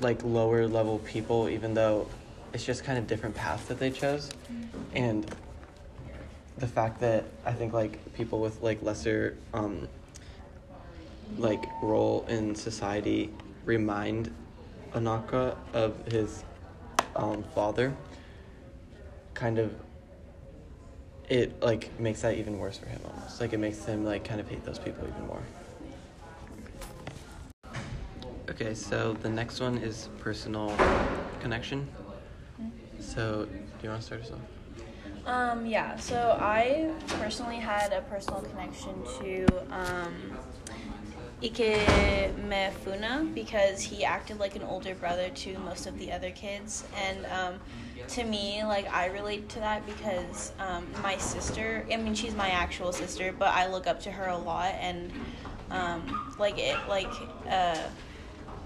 like 0.00 0.22
lower 0.22 0.68
level 0.68 0.98
people 1.00 1.48
even 1.48 1.72
though 1.72 2.06
it's 2.52 2.64
just 2.64 2.84
kind 2.84 2.98
of 2.98 3.06
different 3.06 3.34
paths 3.34 3.64
that 3.64 3.78
they 3.78 3.90
chose 3.90 4.30
and 4.92 5.34
the 6.60 6.66
fact 6.66 7.00
that 7.00 7.24
I 7.44 7.52
think 7.52 7.72
like 7.72 8.12
people 8.12 8.40
with 8.40 8.62
like 8.62 8.82
lesser 8.82 9.36
um, 9.54 9.88
like 11.38 11.68
role 11.82 12.26
in 12.28 12.54
society 12.54 13.30
remind 13.64 14.32
Anaka 14.92 15.56
of 15.72 16.06
his 16.06 16.44
um, 17.16 17.44
father 17.54 17.96
kind 19.34 19.58
of 19.58 19.74
it 21.30 21.62
like 21.62 21.98
makes 21.98 22.20
that 22.22 22.36
even 22.36 22.58
worse 22.58 22.76
for 22.76 22.86
him 22.86 23.00
almost. 23.04 23.40
Like 23.40 23.52
it 23.52 23.58
makes 23.58 23.84
him 23.84 24.04
like 24.04 24.24
kind 24.24 24.40
of 24.40 24.48
hate 24.48 24.64
those 24.64 24.78
people 24.78 25.08
even 25.08 25.26
more. 25.26 25.42
Okay 28.50 28.74
so 28.74 29.14
the 29.14 29.30
next 29.30 29.60
one 29.60 29.78
is 29.78 30.10
personal 30.18 30.76
connection. 31.40 31.88
So 32.98 33.46
do 33.46 33.82
you 33.82 33.88
want 33.88 34.02
to 34.02 34.06
start 34.06 34.20
us 34.22 34.32
off 34.32 34.59
Um, 35.26 35.66
yeah, 35.66 35.96
so 35.96 36.36
I 36.40 36.92
personally 37.20 37.56
had 37.56 37.92
a 37.92 38.00
personal 38.02 38.40
connection 38.40 38.94
to 39.20 39.46
um, 39.70 40.14
Ike 41.42 41.86
Mefuna 42.48 43.32
because 43.34 43.80
he 43.80 44.04
acted 44.04 44.38
like 44.38 44.56
an 44.56 44.62
older 44.62 44.94
brother 44.94 45.28
to 45.28 45.58
most 45.60 45.86
of 45.86 45.98
the 45.98 46.12
other 46.12 46.30
kids. 46.30 46.84
And 46.96 47.26
um, 47.26 47.60
to 48.08 48.24
me, 48.24 48.64
like, 48.64 48.92
I 48.92 49.06
relate 49.06 49.48
to 49.50 49.60
that 49.60 49.86
because 49.86 50.52
um, 50.58 50.86
my 51.02 51.16
sister, 51.16 51.86
I 51.92 51.96
mean, 51.96 52.14
she's 52.14 52.34
my 52.34 52.48
actual 52.50 52.92
sister, 52.92 53.32
but 53.38 53.48
I 53.48 53.68
look 53.68 53.86
up 53.86 54.00
to 54.00 54.10
her 54.10 54.28
a 54.28 54.38
lot. 54.38 54.74
And, 54.80 55.12
um, 55.70 56.34
like, 56.38 56.58
it, 56.58 56.76
like, 56.88 57.12
uh, 57.48 57.78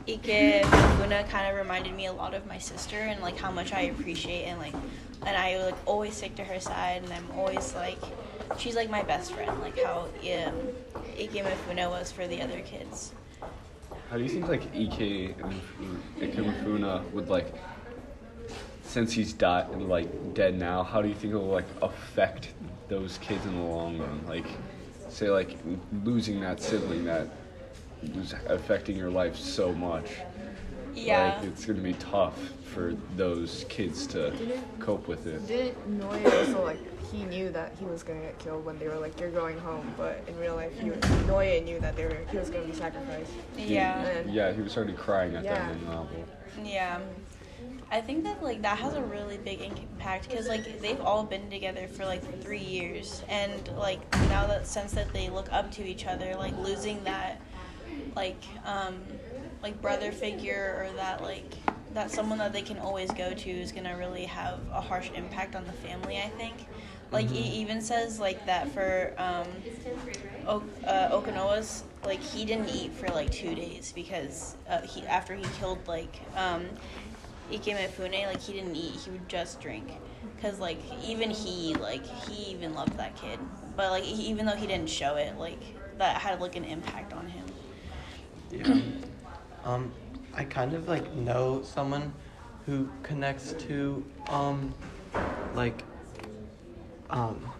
Ikemefuna 0.07 1.29
kind 1.31 1.51
of 1.51 1.57
reminded 1.57 1.95
me 1.95 2.07
a 2.07 2.13
lot 2.13 2.35
of 2.35 2.47
my 2.47 2.59
sister 2.59 2.97
and 2.97 3.23
like 3.23 3.39
how 3.39 3.51
much 3.51 3.73
I 3.73 3.83
appreciate 3.83 4.45
and 4.45 4.59
like 4.59 4.75
and 5.27 5.37
I 5.37 5.65
like 5.65 5.77
always 5.87 6.15
stick 6.15 6.35
to 6.37 6.45
her 6.45 6.61
side 6.61 7.03
and 7.03 7.13
I'm 7.13 7.27
always 7.39 7.75
like 7.75 7.99
she's 8.59 8.77
like 8.77 8.91
my 8.91 9.03
best 9.03 9.33
friend 9.33 9.51
like 9.61 9.83
how 9.83 10.01
um, 10.03 10.69
Ike 11.19 11.91
was 11.91 12.13
for 12.13 12.27
the 12.27 12.43
other 12.43 12.61
kids. 12.61 13.13
How 14.11 14.19
do 14.19 14.23
you 14.23 14.29
think 14.29 14.47
like 14.49 14.63
Ike 14.75 15.37
Ikemefuna 16.21 17.11
would 17.13 17.31
like 17.31 17.55
since 18.83 19.13
he's 19.13 19.33
died 19.33 19.75
like 19.81 20.35
dead 20.35 20.59
now, 20.59 20.83
how 20.83 21.01
do 21.01 21.09
you 21.09 21.15
think 21.15 21.33
it 21.33 21.37
will 21.37 21.47
like 21.47 21.65
affect 21.81 22.53
those 22.89 23.17
kids 23.19 23.47
in 23.47 23.55
the 23.57 23.63
long 23.63 23.97
run? 23.99 24.27
Like 24.29 24.47
say 25.09 25.31
like 25.31 25.57
losing 26.05 26.41
that 26.41 26.61
sibling 26.61 27.05
that 27.07 27.29
was 28.15 28.35
affecting 28.49 28.97
your 28.97 29.11
life 29.11 29.37
so 29.37 29.73
much. 29.73 30.11
Yeah. 30.95 31.35
Like 31.37 31.45
it's 31.49 31.65
gonna 31.65 31.81
be 31.81 31.95
tough 31.95 32.39
for 32.65 32.95
those 33.17 33.65
kids 33.69 34.07
to 34.09 34.31
Didn't- 34.33 34.81
cope 34.81 35.07
with 35.09 35.27
it. 35.27 35.47
didn't 35.47 36.01
Nwoye 36.01 36.25
also 36.47 36.65
like 36.65 36.79
he 37.13 37.23
knew 37.25 37.51
that 37.51 37.73
he 37.79 37.85
was 37.85 38.03
gonna 38.03 38.21
get 38.21 38.39
killed 38.41 38.65
when 38.65 38.79
they 38.79 38.89
were 38.89 38.99
like 38.99 39.19
you're 39.21 39.31
going 39.31 39.59
home 39.59 39.93
but 39.97 40.23
in 40.27 40.37
real 40.39 40.57
life 40.57 40.73
he, 40.79 40.89
Nwoye 40.91 41.65
knew 41.65 41.79
that 41.81 41.95
they 41.97 42.05
were 42.05 42.19
he 42.31 42.37
was 42.39 42.51
gonna 42.51 42.65
be 42.65 42.73
sacrificed 42.73 43.31
Yeah. 43.57 44.03
And- 44.05 44.33
Yeah, 44.35 44.53
he 44.53 44.61
was 44.61 44.77
already 44.77 44.93
crying 44.95 45.35
at 45.37 45.45
Yeah. 45.45 45.55
that 45.55 45.73
in 45.73 45.85
the 45.85 45.91
novel. 45.93 46.25
Yeah. 46.65 46.99
I 47.91 48.01
think 48.01 48.25
that 48.25 48.43
like 48.43 48.63
that 48.63 48.79
has 48.79 48.95
a 48.95 49.03
really 49.03 49.39
big 49.39 49.61
impact 49.63 50.29
because 50.29 50.49
like 50.49 50.81
they've 50.81 51.01
all 51.01 51.23
been 51.25 51.49
together 51.51 51.87
for 51.87 52.05
like 52.05 52.23
three 52.43 52.59
years 52.59 53.23
and 53.29 53.69
like 53.77 54.01
now 54.29 54.47
that 54.47 54.67
sense 54.67 54.93
that 54.93 55.13
they 55.13 55.29
look 55.29 55.53
up 55.53 55.71
to 55.73 55.85
each 55.85 56.07
other 56.07 56.35
like 56.37 56.57
losing 56.59 57.03
that 57.05 57.41
like 58.17 58.43
um 58.65 58.95
like 59.63 59.81
brother 59.81 60.13
figure 60.13 60.77
or 60.79 60.93
that 60.97 61.23
like 61.23 61.53
that 61.95 62.11
someone 62.11 62.39
that 62.39 62.53
they 62.53 62.63
can 62.63 62.79
always 62.79 63.11
go 63.13 63.33
to 63.33 63.51
is 63.51 63.73
gonna 63.73 63.97
really 63.97 64.25
have 64.25 64.59
a 64.73 64.81
harsh 64.81 65.11
impact 65.15 65.55
on 65.55 65.65
the 65.65 65.73
family 65.73 66.19
I 66.19 66.29
think. 66.29 66.55
Like 67.13 67.31
he 67.31 67.61
even 67.61 67.81
says 67.81 68.19
like 68.19 68.45
that 68.47 68.69
for 68.69 69.13
um 69.19 69.47
o- 70.47 70.65
uh, 70.87 71.09
Okonkwo's 71.11 71.85
like 72.05 72.21
he 72.21 72.45
didn't 72.45 72.69
eat 72.69 72.93
for 72.93 73.09
like 73.09 73.31
two 73.31 73.55
days 73.55 73.93
because 73.95 74.57
uh, 74.69 74.81
he 74.81 75.07
after 75.07 75.35
he 75.35 75.45
killed 75.59 75.87
like 75.87 76.21
um 76.37 76.65
Ikemefuna 77.51 78.27
like 78.27 78.41
he 78.41 78.53
didn't 78.53 78.75
eat 78.75 79.01
he 79.01 79.11
would 79.11 79.29
just 79.29 79.61
drink. 79.61 79.93
Because 80.37 80.59
like 80.59 80.81
even 81.05 81.31
he 81.31 81.75
like 81.75 82.05
he 82.05 82.51
even 82.51 82.75
loved 82.75 82.99
that 82.99 83.17
kid. 83.17 83.39
But 83.77 83.91
like 83.91 84.03
he, 84.03 84.25
even 84.25 84.47
though 84.47 84.57
he 84.57 84.67
didn't 84.67 84.91
show 84.91 85.17
it 85.17 85.39
like 85.39 85.63
that 85.99 86.17
had 86.21 86.41
like 86.41 86.57
an 86.57 86.65
impact 86.65 87.13
on 87.13 87.29
him 87.29 87.44
Yeah. 88.57 88.79
um, 89.65 89.93
I 90.35 90.45
kind 90.45 90.75
of 90.75 90.89
like 90.89 91.13
know 91.15 91.63
someone 91.63 92.13
who 92.67 92.89
connects 93.03 93.53
to 93.67 94.05
um, 94.29 94.75
like 95.55 95.83
um, 97.11 97.51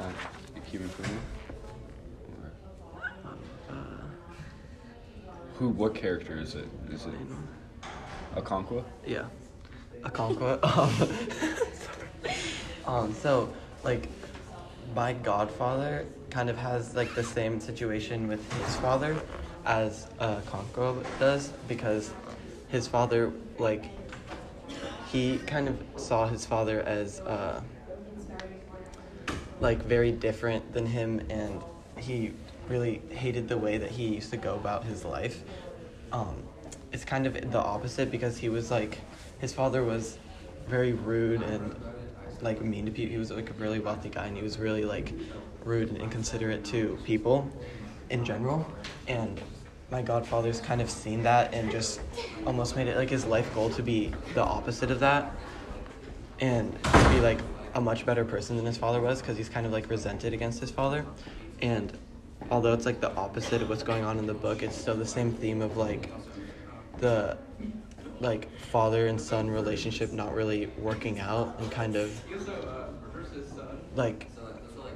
Uh, 0.00 0.10
Ikemefuna? 0.58 1.16
uh, 3.70 3.74
Who? 5.58 5.68
What 5.70 5.94
character 5.94 6.38
is 6.38 6.54
it? 6.54 6.68
Is 6.90 7.06
it 7.06 7.12
Okonkwo? 8.36 8.84
yeah. 9.06 9.24
Okonkwo. 10.02 10.60
Um, 12.86 12.94
um, 12.94 13.14
so, 13.14 13.48
like, 13.82 14.08
my 14.94 15.12
godfather 15.14 16.04
kind 16.34 16.50
of 16.50 16.58
has 16.58 16.96
like 16.96 17.14
the 17.14 17.22
same 17.22 17.60
situation 17.60 18.26
with 18.26 18.42
his 18.64 18.74
father 18.78 19.16
as 19.64 20.08
uh, 20.18 20.40
does 21.20 21.52
because 21.68 22.10
his 22.70 22.88
father, 22.88 23.32
like, 23.60 23.84
he 25.12 25.38
kind 25.46 25.68
of 25.68 25.80
saw 25.96 26.26
his 26.26 26.44
father 26.44 26.80
as 26.82 27.20
uh, 27.20 27.62
like 29.60 29.80
very 29.84 30.10
different 30.10 30.72
than 30.72 30.84
him, 30.84 31.24
and 31.30 31.62
he 31.98 32.32
really 32.68 33.00
hated 33.10 33.46
the 33.46 33.56
way 33.56 33.78
that 33.78 33.92
he 33.92 34.16
used 34.16 34.30
to 34.32 34.36
go 34.36 34.56
about 34.56 34.82
his 34.82 35.04
life. 35.04 35.44
Um, 36.10 36.42
it's 36.90 37.04
kind 37.04 37.28
of 37.28 37.52
the 37.52 37.60
opposite 37.60 38.10
because 38.10 38.38
he 38.38 38.48
was 38.48 38.72
like, 38.72 38.98
his 39.38 39.52
father 39.52 39.84
was 39.84 40.18
very 40.66 40.94
rude 40.94 41.42
and 41.42 41.76
like 42.44 42.62
mean 42.62 42.86
to 42.86 42.92
people. 42.92 43.12
He 43.12 43.18
was 43.18 43.30
like 43.30 43.50
a 43.50 43.54
really 43.54 43.80
wealthy 43.80 44.10
guy, 44.10 44.26
and 44.26 44.36
he 44.36 44.42
was 44.42 44.58
really 44.58 44.84
like 44.84 45.12
rude 45.64 45.88
and 45.88 45.98
inconsiderate 45.98 46.64
to 46.66 46.98
people 47.04 47.50
in 48.10 48.24
general. 48.24 48.66
And 49.08 49.40
my 49.90 50.02
godfather's 50.02 50.60
kind 50.60 50.80
of 50.80 50.90
seen 50.90 51.22
that 51.22 51.54
and 51.54 51.70
just 51.70 52.00
almost 52.46 52.76
made 52.76 52.88
it 52.88 52.96
like 52.96 53.10
his 53.10 53.24
life 53.26 53.52
goal 53.54 53.70
to 53.70 53.82
be 53.82 54.12
the 54.34 54.42
opposite 54.42 54.90
of 54.90 55.00
that 55.00 55.32
and 56.40 56.72
to 56.82 57.08
be 57.10 57.20
like 57.20 57.38
a 57.74 57.80
much 57.80 58.06
better 58.06 58.24
person 58.24 58.56
than 58.56 58.66
his 58.66 58.76
father 58.76 59.00
was 59.00 59.20
because 59.20 59.36
he's 59.36 59.48
kind 59.48 59.66
of 59.66 59.72
like 59.72 59.88
resented 59.88 60.32
against 60.32 60.60
his 60.60 60.70
father 60.70 61.04
and 61.60 61.96
although 62.50 62.72
it's 62.72 62.86
like 62.86 63.00
the 63.00 63.14
opposite 63.14 63.62
of 63.62 63.68
what's 63.68 63.82
going 63.82 64.04
on 64.04 64.18
in 64.18 64.26
the 64.26 64.34
book 64.34 64.62
it's 64.62 64.76
still 64.76 64.96
the 64.96 65.06
same 65.06 65.32
theme 65.32 65.62
of 65.62 65.76
like 65.76 66.10
the 66.98 67.36
like 68.20 68.56
father 68.58 69.06
and 69.06 69.20
son 69.20 69.50
relationship 69.50 70.12
not 70.12 70.34
really 70.34 70.72
working 70.76 71.18
out 71.20 71.54
and 71.58 71.70
kind 71.70 71.96
of 71.96 72.22
like 73.94 74.28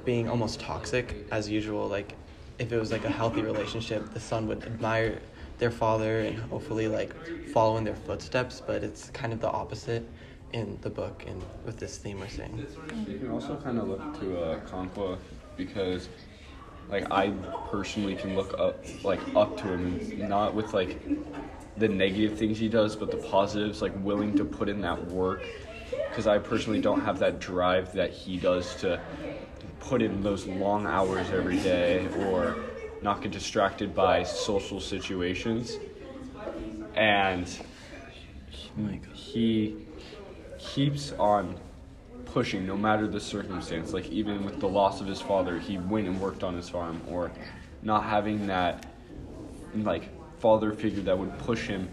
being 0.05 0.27
almost 0.29 0.59
toxic 0.59 1.17
as 1.31 1.49
usual. 1.49 1.87
Like 1.87 2.17
if 2.59 2.71
it 2.71 2.79
was 2.79 2.91
like 2.91 3.05
a 3.05 3.09
healthy 3.09 3.41
relationship 3.43 4.09
the 4.13 4.19
son 4.19 4.47
would 4.47 4.63
admire 4.65 5.21
their 5.59 5.71
father 5.71 6.21
and 6.21 6.37
hopefully 6.39 6.87
like 6.87 7.15
follow 7.45 7.77
in 7.77 7.83
their 7.83 7.95
footsteps 7.95 8.61
but 8.61 8.83
it's 8.83 9.09
kind 9.11 9.33
of 9.33 9.39
the 9.41 9.49
opposite 9.49 10.09
in 10.53 10.77
the 10.81 10.89
book 10.89 11.23
and 11.27 11.41
with 11.65 11.77
this 11.77 11.97
theme 11.97 12.19
we're 12.19 12.27
seeing. 12.27 12.65
You 13.07 13.17
can 13.19 13.29
also 13.29 13.55
kind 13.57 13.79
of 13.79 13.87
look 13.87 14.19
to 14.19 14.37
uh, 14.37 14.59
Okonkwo 14.59 15.17
because, 15.57 16.09
like, 16.89 17.05
I 17.11 17.29
personally 17.69 18.15
can 18.15 18.35
look 18.35 18.55
up, 18.59 18.83
like, 19.03 19.19
up 19.35 19.57
to 19.57 19.67
him, 19.67 19.99
not 20.27 20.55
with 20.55 20.73
like 20.73 20.97
the 21.79 21.87
negative 21.87 22.37
things 22.37 22.59
he 22.59 22.67
does, 22.67 22.95
but 22.95 23.09
the 23.09 23.17
positives, 23.17 23.81
like 23.81 23.93
willing 24.03 24.35
to 24.35 24.45
put 24.45 24.69
in 24.69 24.81
that 24.81 25.05
work. 25.07 25.41
Because 26.09 26.27
I 26.27 26.37
personally 26.37 26.81
don't 26.81 27.01
have 27.01 27.19
that 27.19 27.39
drive 27.39 27.93
that 27.93 28.11
he 28.11 28.37
does 28.37 28.75
to 28.77 28.99
put 29.79 30.01
in 30.01 30.21
those 30.21 30.45
long 30.45 30.85
hours 30.85 31.29
every 31.31 31.57
day, 31.57 32.07
or 32.25 32.55
not 33.01 33.21
get 33.21 33.31
distracted 33.31 33.95
by 33.95 34.23
social 34.23 34.79
situations. 34.79 35.77
And 36.95 37.47
he 39.13 39.77
keeps 40.57 41.13
on 41.13 41.57
pushing 42.25 42.67
no 42.67 42.75
matter 42.75 43.07
the 43.07 43.19
circumstance. 43.19 43.93
Like 43.93 44.09
even 44.09 44.43
with 44.43 44.59
the 44.59 44.67
loss 44.67 44.99
of 44.99 45.07
his 45.07 45.21
father, 45.21 45.59
he 45.59 45.77
went 45.77 46.07
and 46.07 46.19
worked 46.19 46.43
on 46.43 46.55
his 46.55 46.67
farm, 46.67 47.01
or 47.07 47.31
not 47.81 48.03
having 48.03 48.47
that 48.47 48.85
like 49.75 50.09
father 50.39 50.71
figure 50.71 51.01
that 51.01 51.17
would 51.17 51.37
push 51.39 51.67
him 51.67 51.89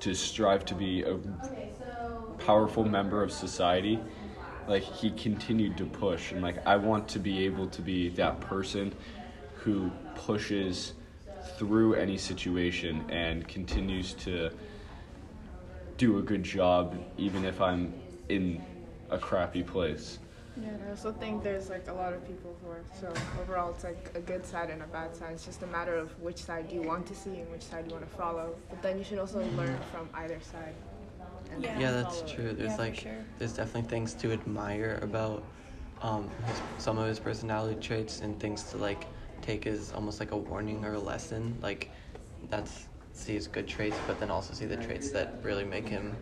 to 0.00 0.14
strive 0.14 0.64
to 0.66 0.74
be 0.74 1.02
a 1.02 1.16
powerful 2.38 2.84
member 2.84 3.22
of 3.22 3.32
society. 3.32 3.98
Like 4.66 4.82
he 4.82 5.10
continued 5.10 5.76
to 5.78 5.84
push, 5.84 6.32
and 6.32 6.42
like 6.42 6.66
I 6.66 6.76
want 6.76 7.08
to 7.08 7.18
be 7.18 7.44
able 7.44 7.68
to 7.68 7.82
be 7.82 8.08
that 8.10 8.40
person 8.40 8.94
who 9.56 9.90
pushes 10.14 10.94
through 11.58 11.94
any 11.94 12.16
situation 12.16 13.04
and 13.10 13.46
continues 13.46 14.14
to 14.14 14.50
do 15.96 16.18
a 16.18 16.22
good 16.22 16.42
job 16.42 16.96
even 17.16 17.44
if 17.44 17.60
I'm 17.60 17.94
in 18.28 18.62
a 19.10 19.18
crappy 19.18 19.62
place. 19.62 20.18
Yeah, 20.60 20.68
and 20.68 20.84
I 20.86 20.90
also 20.90 21.12
think 21.12 21.42
there's 21.42 21.68
like 21.68 21.88
a 21.88 21.92
lot 21.92 22.12
of 22.12 22.24
people 22.26 22.56
who 22.62 22.70
are 22.70 22.84
so 23.00 23.12
overall 23.40 23.70
it's 23.70 23.84
like 23.84 24.12
a 24.14 24.20
good 24.20 24.46
side 24.46 24.70
and 24.70 24.82
a 24.82 24.86
bad 24.86 25.14
side. 25.16 25.32
It's 25.32 25.44
just 25.44 25.62
a 25.62 25.66
matter 25.66 25.96
of 25.96 26.18
which 26.20 26.38
side 26.38 26.70
you 26.70 26.82
want 26.82 27.06
to 27.08 27.14
see 27.14 27.40
and 27.40 27.50
which 27.50 27.62
side 27.62 27.86
you 27.86 27.92
want 27.92 28.08
to 28.08 28.16
follow. 28.16 28.54
But 28.70 28.82
then 28.82 28.98
you 28.98 29.04
should 29.04 29.18
also 29.18 29.40
learn 29.56 29.78
from 29.90 30.08
either 30.14 30.40
side. 30.40 30.74
Yeah. 31.60 31.78
yeah 31.78 31.90
that's 31.92 32.22
true 32.32 32.52
there's 32.52 32.72
Yeah, 32.72 32.76
like 32.78 32.96
sure. 32.96 33.12
there's 33.38 33.52
definitely 33.52 33.88
things 33.88 34.14
to 34.14 34.32
admire 34.32 34.98
about 35.02 35.44
um, 36.02 36.28
his, 36.46 36.60
some 36.78 36.98
of 36.98 37.06
his 37.06 37.18
personality 37.20 37.80
traits 37.80 38.20
and 38.20 38.38
things 38.40 38.64
to 38.70 38.76
like 38.76 39.06
take 39.40 39.66
as 39.66 39.92
almost 39.92 40.20
like 40.20 40.32
a 40.32 40.36
warning 40.36 40.84
or 40.84 40.94
a 40.94 40.98
lesson 40.98 41.56
like 41.62 41.90
that's 42.50 42.86
see 43.12 43.34
his 43.34 43.46
good 43.46 43.68
traits 43.68 43.96
but 44.06 44.18
then 44.18 44.30
also 44.30 44.52
see 44.52 44.64
the 44.66 44.76
traits 44.76 45.10
that 45.10 45.34
really 45.42 45.64
make 45.64 45.88
him 45.88 46.16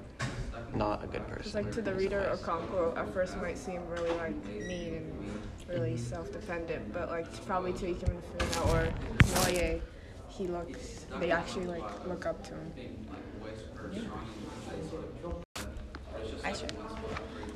not 0.75 1.05
a 1.05 1.07
good 1.07 1.27
person 1.27 1.43
Just 1.43 1.55
like 1.55 1.73
to 1.73 1.83
the 1.83 1.95
reader, 1.95 2.21
advice. 2.21 2.41
Okonkwo 2.41 2.97
at 2.97 3.13
first 3.13 3.37
might 3.39 3.59
seem 3.59 3.81
really 3.89 4.11
like 4.17 4.45
mean 4.67 4.95
and 4.95 5.41
really 5.69 5.97
self-dependent, 5.97 6.93
but 6.93 7.11
like 7.11 7.47
probably 7.47 7.73
to 7.75 7.87
Ikemen 7.87 8.21
Funa 8.39 8.73
or 8.73 8.89
Nwoye, 9.19 9.81
he 10.29 10.47
looks. 10.47 11.07
They 11.21 11.31
actually 11.31 11.67
like 11.67 12.07
look 12.07 12.27
up 12.27 12.43
to 12.45 12.55
him. 12.55 12.73
I 16.45 16.53
sure. 16.53 16.69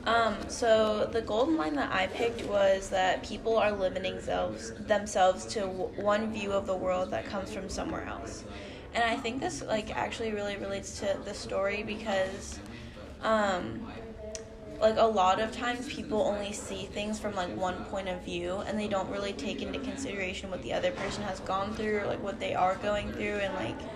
Um, 0.07 0.37
so 0.49 1.09
the 1.11 1.21
golden 1.23 1.57
line 1.57 1.75
that 1.75 1.93
I 1.93 2.07
picked 2.07 2.45
was 2.45 2.91
that 2.91 3.25
people 3.25 3.57
are 3.57 3.73
limiting 3.73 4.15
themselves 4.15 4.73
themselves 4.87 5.45
to 5.47 5.61
w- 5.61 5.91
one 6.01 6.33
view 6.33 6.53
of 6.53 6.67
the 6.67 6.77
world 6.77 7.11
that 7.11 7.27
comes 7.27 7.53
from 7.53 7.69
somewhere 7.69 8.05
else, 8.07 8.45
and 8.95 9.03
I 9.03 9.17
think 9.17 9.41
this 9.41 9.63
like 9.63 9.91
actually 9.97 10.33
really 10.33 10.57
relates 10.57 11.01
to 11.01 11.19
the 11.25 11.35
story 11.35 11.83
because, 11.83 12.61
um, 13.27 13.81
like 14.81 14.97
a 14.99 15.05
lot 15.07 15.41
of 15.41 15.53
times 15.53 15.87
people 15.89 16.21
only 16.23 16.53
see 16.53 16.87
things 16.87 17.19
from 17.19 17.35
like 17.35 17.55
one 17.57 17.85
point 17.85 18.09
of 18.09 18.23
view 18.25 18.63
and 18.67 18.79
they 18.79 18.89
don't 18.89 19.11
really 19.11 19.33
take 19.33 19.63
into 19.63 19.79
consideration 19.79 20.51
what 20.51 20.63
the 20.63 20.73
other 20.73 20.93
person 20.93 21.25
has 21.25 21.41
gone 21.41 21.75
through 21.75 22.01
or 22.01 22.07
like 22.07 22.23
what 22.23 22.41
they 22.41 22.55
are 22.55 22.77
going 22.77 23.13
through 23.13 23.39
and 23.39 23.55
like 23.55 23.87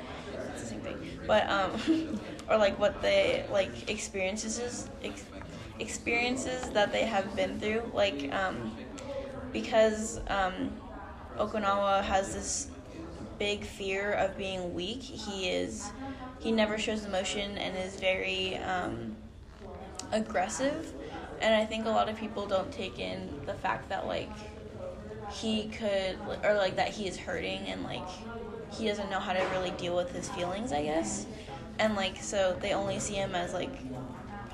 it's 0.52 0.62
the 0.62 0.66
same 0.66 0.80
thing. 0.80 1.00
But 1.26 1.48
um 1.50 2.20
or 2.48 2.56
like 2.58 2.78
what 2.78 3.02
they 3.02 3.46
like 3.50 3.90
experiences 3.90 4.88
ex- 5.02 5.24
experiences 5.78 6.70
that 6.70 6.92
they 6.92 7.04
have 7.04 7.36
been 7.36 7.58
through 7.58 7.90
like 7.94 8.28
um 8.32 8.72
because 9.52 10.18
um 10.28 10.72
Okonkwo 11.38 12.02
has 12.02 12.32
this 12.34 12.68
big 13.38 13.64
fear 13.64 14.12
of 14.12 14.36
being 14.36 14.74
weak 14.74 15.02
he 15.02 15.48
is 15.48 15.92
he 16.40 16.50
never 16.50 16.78
shows 16.78 17.04
emotion 17.04 17.56
and 17.58 17.76
is 17.76 17.96
very 17.96 18.56
um 18.58 19.16
aggressive. 20.12 20.92
And 21.40 21.54
i 21.54 21.64
think 21.64 21.86
a 21.86 21.90
lot 21.90 22.08
of 22.08 22.16
people 22.16 22.46
don't 22.46 22.70
take 22.72 22.98
in 22.98 23.28
the 23.46 23.54
fact 23.54 23.88
that 23.88 24.06
like 24.06 24.30
he 25.30 25.68
could 25.68 26.18
or 26.44 26.54
like 26.54 26.76
that 26.76 26.88
he 26.88 27.06
is 27.06 27.16
hurting 27.16 27.60
and 27.68 27.82
like 27.84 28.06
he 28.72 28.86
doesn't 28.86 29.10
know 29.10 29.20
how 29.20 29.32
to 29.32 29.40
really 29.52 29.70
deal 29.72 29.96
with 29.96 30.12
his 30.14 30.28
feelings 30.28 30.72
i 30.72 30.82
guess. 30.82 31.26
And 31.78 31.94
like 31.96 32.22
so 32.22 32.56
they 32.60 32.74
only 32.74 32.98
see 32.98 33.14
him 33.14 33.34
as 33.34 33.54
like 33.54 33.72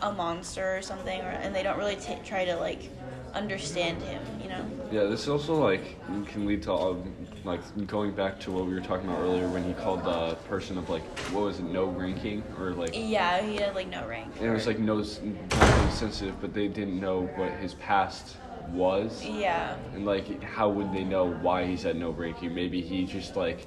a 0.02 0.12
monster 0.12 0.76
or 0.76 0.82
something 0.82 1.20
or 1.20 1.30
and 1.30 1.54
they 1.54 1.62
don't 1.62 1.78
really 1.78 1.96
ta 1.96 2.14
try 2.24 2.44
to 2.44 2.56
like 2.56 2.90
understand 3.36 4.02
him 4.02 4.22
you 4.42 4.48
know 4.48 4.64
Yeah, 4.90 5.04
this 5.04 5.28
also 5.28 5.54
like 5.54 5.84
can 6.26 6.46
lead 6.46 6.62
to 6.62 6.72
um, 6.72 7.14
like 7.44 7.60
going 7.86 8.12
back 8.12 8.40
to 8.40 8.50
what 8.50 8.66
we 8.66 8.74
were 8.74 8.80
talking 8.80 9.08
about 9.08 9.20
earlier 9.20 9.48
when 9.48 9.62
he 9.64 9.74
called 9.74 10.04
the 10.04 10.34
person 10.48 10.78
of 10.78 10.88
like 10.88 11.02
what 11.32 11.44
was 11.44 11.58
it 11.58 11.64
no 11.64 11.84
ranking 11.86 12.42
or 12.58 12.72
like 12.72 12.90
yeah 12.94 13.42
he 13.42 13.56
had 13.56 13.74
like 13.74 13.88
no 13.88 14.06
rank 14.08 14.32
and 14.38 14.46
it 14.46 14.52
was 14.52 14.66
like 14.66 14.78
no 14.78 15.02
sensitive, 15.02 16.34
but 16.40 16.52
they 16.54 16.68
didn't 16.68 16.98
know 17.00 17.26
what 17.36 17.50
his 17.52 17.74
past 17.74 18.36
was. 18.70 19.24
yeah 19.24 19.76
And 19.94 20.04
like, 20.04 20.42
how 20.42 20.68
would 20.68 20.92
they 20.92 21.04
know 21.04 21.30
why 21.30 21.66
he's 21.66 21.84
at 21.84 21.96
no 21.96 22.10
ranking? 22.10 22.54
Maybe 22.54 22.80
he 22.80 23.04
just 23.04 23.36
like 23.36 23.66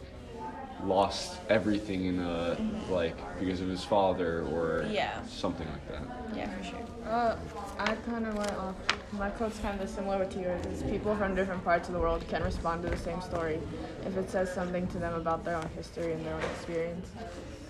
lost 0.86 1.39
everything 1.50 2.06
in 2.06 2.20
a 2.20 2.58
like 2.89 3.15
because 3.39 3.60
of 3.62 3.68
his 3.68 3.84
father 3.84 4.44
or 4.52 4.86
Yeah. 4.89 5.22
something 5.28 5.68
like 5.68 5.88
that. 5.89 6.04
yeah 6.36 6.50
for 6.58 6.63
sure 6.63 6.80
Uh, 7.10 7.36
I 7.80 7.96
kind 8.10 8.26
of 8.28 8.36
went 8.38 8.52
off. 8.58 8.76
My 9.13 9.30
quote's 9.32 9.58
kind 9.60 9.82
of 9.82 9.89
similar 9.89 10.26
to 10.26 10.39
yours. 10.39 10.63
Is 10.68 10.84
people 10.84 11.15
from 11.15 11.34
different 11.34 11.63
parts 11.63 11.88
of 11.89 11.96
the 11.96 12.00
world 12.00 12.24
can 12.28 12.44
respond 12.44 12.84
to 12.84 12.89
the 12.89 12.98
same 12.98 13.20
story 13.22 13.60
if 14.06 14.15
it 14.15 14.30
says 14.30 14.54
something 14.54 14.86
to 14.88 15.00
them 15.00 15.15
about 15.15 15.44
their 15.44 15.56
own 15.56 15.68
history 15.76 16.13
and 16.13 16.24
their 16.26 16.36
own 16.36 16.44
experience. 16.56 17.08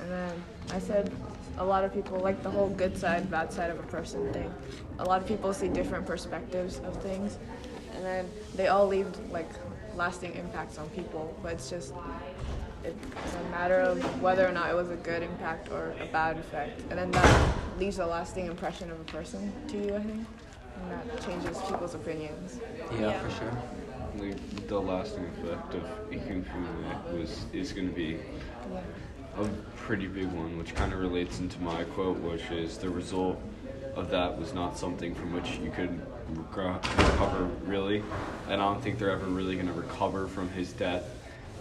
And 0.02 0.12
then 0.12 0.34
I 0.74 0.80
said 0.80 1.10
a 1.58 1.64
lot 1.64 1.84
of 1.86 1.94
people 1.94 2.20
like 2.20 2.44
the 2.44 2.50
whole 2.50 2.70
good 2.70 2.98
side, 2.98 3.32
bad 3.32 3.54
side 3.54 3.70
of 3.70 3.80
a 3.80 3.84
person 3.84 4.32
thing. 4.34 4.54
A 5.00 5.06
lot 5.06 5.22
of 5.22 5.28
people 5.28 5.54
see 5.54 5.70
different 5.70 6.06
perspectives 6.06 6.80
of 6.80 7.02
things, 7.02 7.38
and 7.96 8.04
then 8.04 8.30
they 8.56 8.68
all 8.68 8.88
leave 8.88 9.08
like 9.32 9.50
lasting 9.96 10.34
impacts 10.36 10.78
on 10.78 10.90
people. 10.90 11.34
But 11.42 11.54
it's 11.54 11.70
just 11.70 11.94
it's 12.84 13.36
a 13.36 13.50
matter 13.52 13.80
of 13.80 14.22
whether 14.22 14.48
or 14.48 14.52
not 14.52 14.70
it 14.70 14.76
was 14.76 14.90
a 14.90 14.96
good 14.96 15.24
impact 15.24 15.72
or 15.72 15.94
a 16.02 16.06
bad 16.08 16.38
effect. 16.38 16.82
And 16.90 16.98
then 17.00 17.12
that 17.12 17.54
leaves 17.78 18.00
a 18.00 18.06
lasting 18.06 18.46
impression 18.48 18.90
of 18.92 19.00
a 19.00 19.04
person 19.06 19.52
to 19.68 19.78
you. 19.78 19.96
I 19.96 20.00
think, 20.00 20.26
and 20.82 20.92
that 20.92 21.26
changes 21.26 21.58
people's 21.64 21.96
opinions. 21.96 22.60
Yeah, 22.94 23.00
Yeah. 23.02 23.20
for 23.20 23.30
sure. 23.32 23.58
Like, 24.18 24.68
the 24.68 24.80
lasting 24.80 25.26
effect 25.26 25.76
of 25.76 25.84
Ikunfume 26.10 27.14
was 27.20 27.46
is 27.54 27.74
going 27.74 27.88
to 27.90 27.94
be 27.96 28.20
Yeah. 28.72 28.80
a 29.44 29.46
pretty 29.78 30.08
big 30.08 30.28
one, 30.32 30.58
which 30.58 30.74
kind 30.76 30.94
of 30.94 31.00
relates 31.00 31.40
into 31.40 31.62
my 31.62 31.84
quote, 31.84 32.18
which 32.20 32.50
is 32.52 32.78
the 32.78 32.90
result 32.90 33.40
of 33.96 34.10
that 34.12 34.38
was 34.40 34.54
not 34.54 34.78
something 34.78 35.14
from 35.16 35.34
which 35.34 35.58
you 35.58 35.70
could 35.72 36.00
recover 36.34 37.50
really, 37.66 38.04
and 38.50 38.62
I 38.62 38.66
don't 38.66 38.82
think 38.82 39.00
they're 39.00 39.10
ever 39.12 39.26
really 39.26 39.56
going 39.56 39.68
to 39.68 39.74
recover 39.74 40.28
from 40.28 40.50
his 40.50 40.72
death 40.74 41.04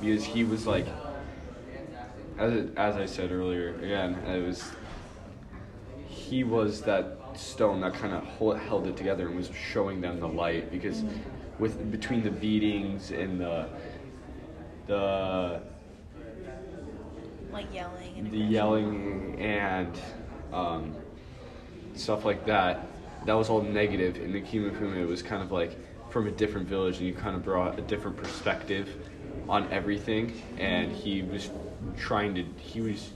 because 0.00 0.24
he 0.24 0.44
was 0.44 0.66
like, 0.66 0.86
as 2.38 2.52
it, 2.52 2.70
as 2.76 2.96
I 2.96 3.06
said 3.06 3.32
earlier, 3.32 3.74
again, 3.76 4.14
it 4.26 4.46
was 4.46 4.70
he 6.06 6.44
was 6.44 6.82
that 6.82 7.18
stone 7.34 7.80
that 7.80 7.94
kind 7.94 8.12
of 8.12 8.24
held 8.60 8.86
it 8.86 8.96
together 8.96 9.28
and 9.28 9.36
was 9.36 9.50
showing 9.72 10.00
them 10.00 10.20
the 10.20 10.28
light 10.28 10.70
because 10.70 11.02
with 11.58 11.90
between 11.90 12.22
the 12.22 12.30
beatings 12.30 13.10
and 13.10 13.40
the 13.40 13.68
the 14.86 15.60
Like 17.52 17.72
yelling 17.72 18.14
and 18.18 18.30
the 18.30 18.38
yelling 18.38 19.36
and 19.40 20.00
um, 20.52 20.94
stuff 21.94 22.24
like 22.24 22.46
that, 22.46 22.86
that 23.26 23.34
was 23.34 23.50
all 23.50 23.62
negative. 23.62 24.16
And 24.16 24.34
the 24.34 24.40
Kimafume 24.40 25.06
was 25.06 25.22
kind 25.22 25.42
of 25.42 25.50
like 25.50 25.76
from 26.10 26.26
a 26.26 26.30
different 26.30 26.68
village, 26.68 26.98
and 26.98 27.06
you 27.06 27.14
kind 27.14 27.36
of 27.36 27.42
brought 27.42 27.78
a 27.78 27.82
different 27.82 28.16
perspective 28.16 28.88
on 29.48 29.70
everything. 29.70 30.40
And 30.58 30.92
he 30.92 31.22
was 31.22 31.50
trying 31.96 32.34
to, 32.34 32.44
he 32.58 32.80
was. 32.80 33.10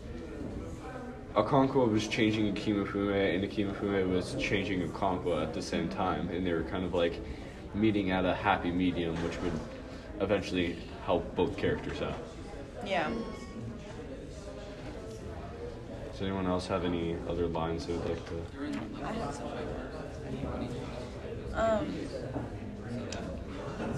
Okonkwo 1.34 1.90
was 1.90 2.08
changing 2.08 2.54
Akimafume, 2.54 3.34
and 3.34 3.44
Akimafume 3.44 4.12
was 4.12 4.34
changing 4.34 4.86
Okonkwo 4.86 5.42
at 5.42 5.54
the 5.54 5.62
same 5.62 5.88
time, 5.88 6.28
and 6.28 6.46
they 6.46 6.52
were 6.52 6.62
kind 6.64 6.84
of 6.84 6.92
like 6.92 7.20
meeting 7.74 8.10
at 8.10 8.26
a 8.26 8.34
happy 8.34 8.70
medium, 8.70 9.14
which 9.24 9.40
would 9.40 9.58
eventually 10.20 10.76
help 11.06 11.34
both 11.34 11.56
characters 11.56 12.02
out. 12.02 12.18
Yeah. 12.84 13.10
Does 16.12 16.20
anyone 16.20 16.46
else 16.46 16.66
have 16.66 16.84
any 16.84 17.16
other 17.28 17.46
lines 17.46 17.86
they 17.86 17.94
would 17.94 18.08
like 18.08 18.26
to? 18.28 19.04
I 19.04 19.12
had 19.12 19.34
some. 19.34 19.48
Um, 21.54 21.94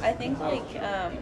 I 0.00 0.12
think 0.12 0.38
like 0.38 0.82
um, 0.82 1.18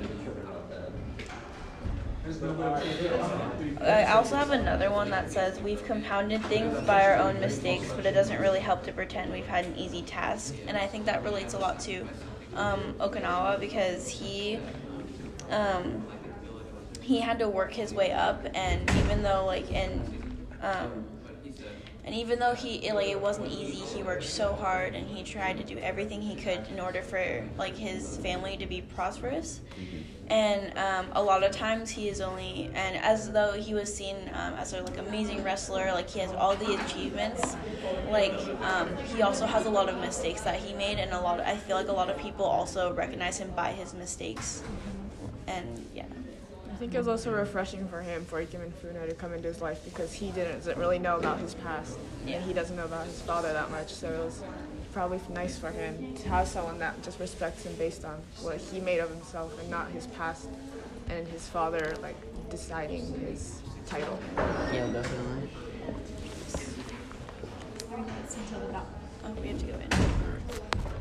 I 3.80 4.04
also 4.12 4.36
have 4.36 4.50
another 4.50 4.90
one 4.90 5.10
that 5.10 5.30
says 5.30 5.60
we've 5.60 5.84
compounded 5.84 6.44
things 6.44 6.78
by 6.86 7.04
our 7.04 7.16
own 7.16 7.40
mistakes, 7.40 7.92
but 7.94 8.06
it 8.06 8.12
doesn't 8.12 8.40
really 8.40 8.60
help 8.60 8.84
to 8.84 8.92
pretend 8.92 9.32
we've 9.32 9.46
had 9.46 9.64
an 9.64 9.76
easy 9.76 10.02
task. 10.02 10.54
And 10.66 10.76
I 10.76 10.86
think 10.86 11.04
that 11.06 11.22
relates 11.24 11.54
a 11.54 11.58
lot 11.58 11.80
to 11.80 12.02
um, 12.54 12.94
Okonkwo 13.00 13.58
because 13.58 14.08
he 14.08 14.58
um, 15.50 16.04
he 17.00 17.20
had 17.20 17.38
to 17.40 17.48
work 17.48 17.72
his 17.72 17.92
way 17.92 18.12
up, 18.12 18.46
and 18.54 18.88
even 18.96 19.22
though 19.22 19.44
like 19.44 19.70
and 19.72 20.00
um, 20.62 21.04
and 22.04 22.14
even 22.14 22.38
though 22.38 22.54
he 22.54 22.90
like 22.92 23.08
it 23.08 23.20
wasn't 23.20 23.48
easy, 23.48 23.78
he 23.96 24.02
worked 24.02 24.24
so 24.24 24.52
hard 24.54 24.94
and 24.94 25.06
he 25.06 25.22
tried 25.22 25.56
to 25.58 25.64
do 25.64 25.78
everything 25.78 26.20
he 26.20 26.34
could 26.34 26.66
in 26.68 26.80
order 26.80 27.02
for 27.02 27.44
like 27.56 27.76
his 27.76 28.16
family 28.18 28.56
to 28.56 28.66
be 28.66 28.82
prosperous. 28.82 29.60
And 30.32 30.78
um, 30.78 31.06
a 31.12 31.22
lot 31.22 31.44
of 31.44 31.50
times 31.52 31.90
he 31.90 32.08
is 32.08 32.22
only 32.22 32.70
and 32.74 32.96
as 32.96 33.30
though 33.30 33.52
he 33.52 33.74
was 33.74 33.94
seen 33.94 34.16
um, 34.32 34.54
as 34.54 34.72
a 34.72 34.82
like 34.82 34.96
amazing 34.96 35.44
wrestler, 35.44 35.92
like 35.92 36.08
he 36.08 36.20
has 36.20 36.32
all 36.32 36.56
the 36.56 36.74
achievements. 36.82 37.54
Like 38.08 38.32
um, 38.62 38.96
he 39.14 39.20
also 39.20 39.44
has 39.44 39.66
a 39.66 39.70
lot 39.70 39.90
of 39.90 40.00
mistakes 40.00 40.40
that 40.40 40.58
he 40.58 40.72
made, 40.72 40.98
and 40.98 41.12
a 41.12 41.20
lot. 41.20 41.38
Of, 41.38 41.46
I 41.46 41.56
feel 41.56 41.76
like 41.76 41.88
a 41.88 41.92
lot 41.92 42.08
of 42.08 42.16
people 42.16 42.46
also 42.46 42.94
recognize 42.94 43.36
him 43.36 43.50
by 43.50 43.72
his 43.72 43.92
mistakes. 43.92 44.62
And 45.46 45.86
yeah. 45.94 46.06
I 46.70 46.74
think 46.76 46.94
it 46.94 46.98
was 46.98 47.08
also 47.08 47.30
refreshing 47.30 47.86
for 47.86 48.00
him 48.00 48.24
for 48.24 48.42
Ikemefuna 48.42 49.06
to 49.10 49.14
come 49.14 49.34
into 49.34 49.48
his 49.48 49.60
life 49.60 49.84
because 49.84 50.14
he 50.14 50.30
didn't, 50.30 50.64
really 50.78 50.98
know 50.98 51.18
about 51.18 51.38
his 51.40 51.54
past 51.54 51.98
Yeah. 52.26 52.36
and 52.36 52.44
he 52.44 52.54
doesn't 52.54 52.74
know 52.74 52.86
about 52.86 53.06
his 53.06 53.20
father 53.20 53.52
that 53.52 53.70
much. 53.70 53.92
So 53.92 54.08
it 54.08 54.24
was 54.24 54.42
probably 54.92 55.20
nice 55.30 55.58
for 55.58 55.70
him 55.70 56.14
to 56.16 56.28
have 56.28 56.46
someone 56.46 56.78
that 56.78 57.02
just 57.02 57.18
respects 57.18 57.64
him 57.64 57.74
based 57.76 58.04
on 58.04 58.20
what 58.42 58.58
he 58.58 58.78
made 58.78 58.98
of 58.98 59.08
himself 59.08 59.58
and 59.60 59.70
not 59.70 59.90
his 59.90 60.06
past 60.08 60.48
and 61.08 61.26
his 61.28 61.48
father 61.48 61.94
like 62.02 62.16
deciding 62.50 63.12
his 63.20 63.60
title. 63.86 64.18
Yeah, 64.36 64.86
definitely. 64.92 65.48
Oh, 69.24 69.32
we 69.40 69.48
have 69.48 69.58
to 69.58 69.66
go 69.66 69.74
in. 69.74 70.91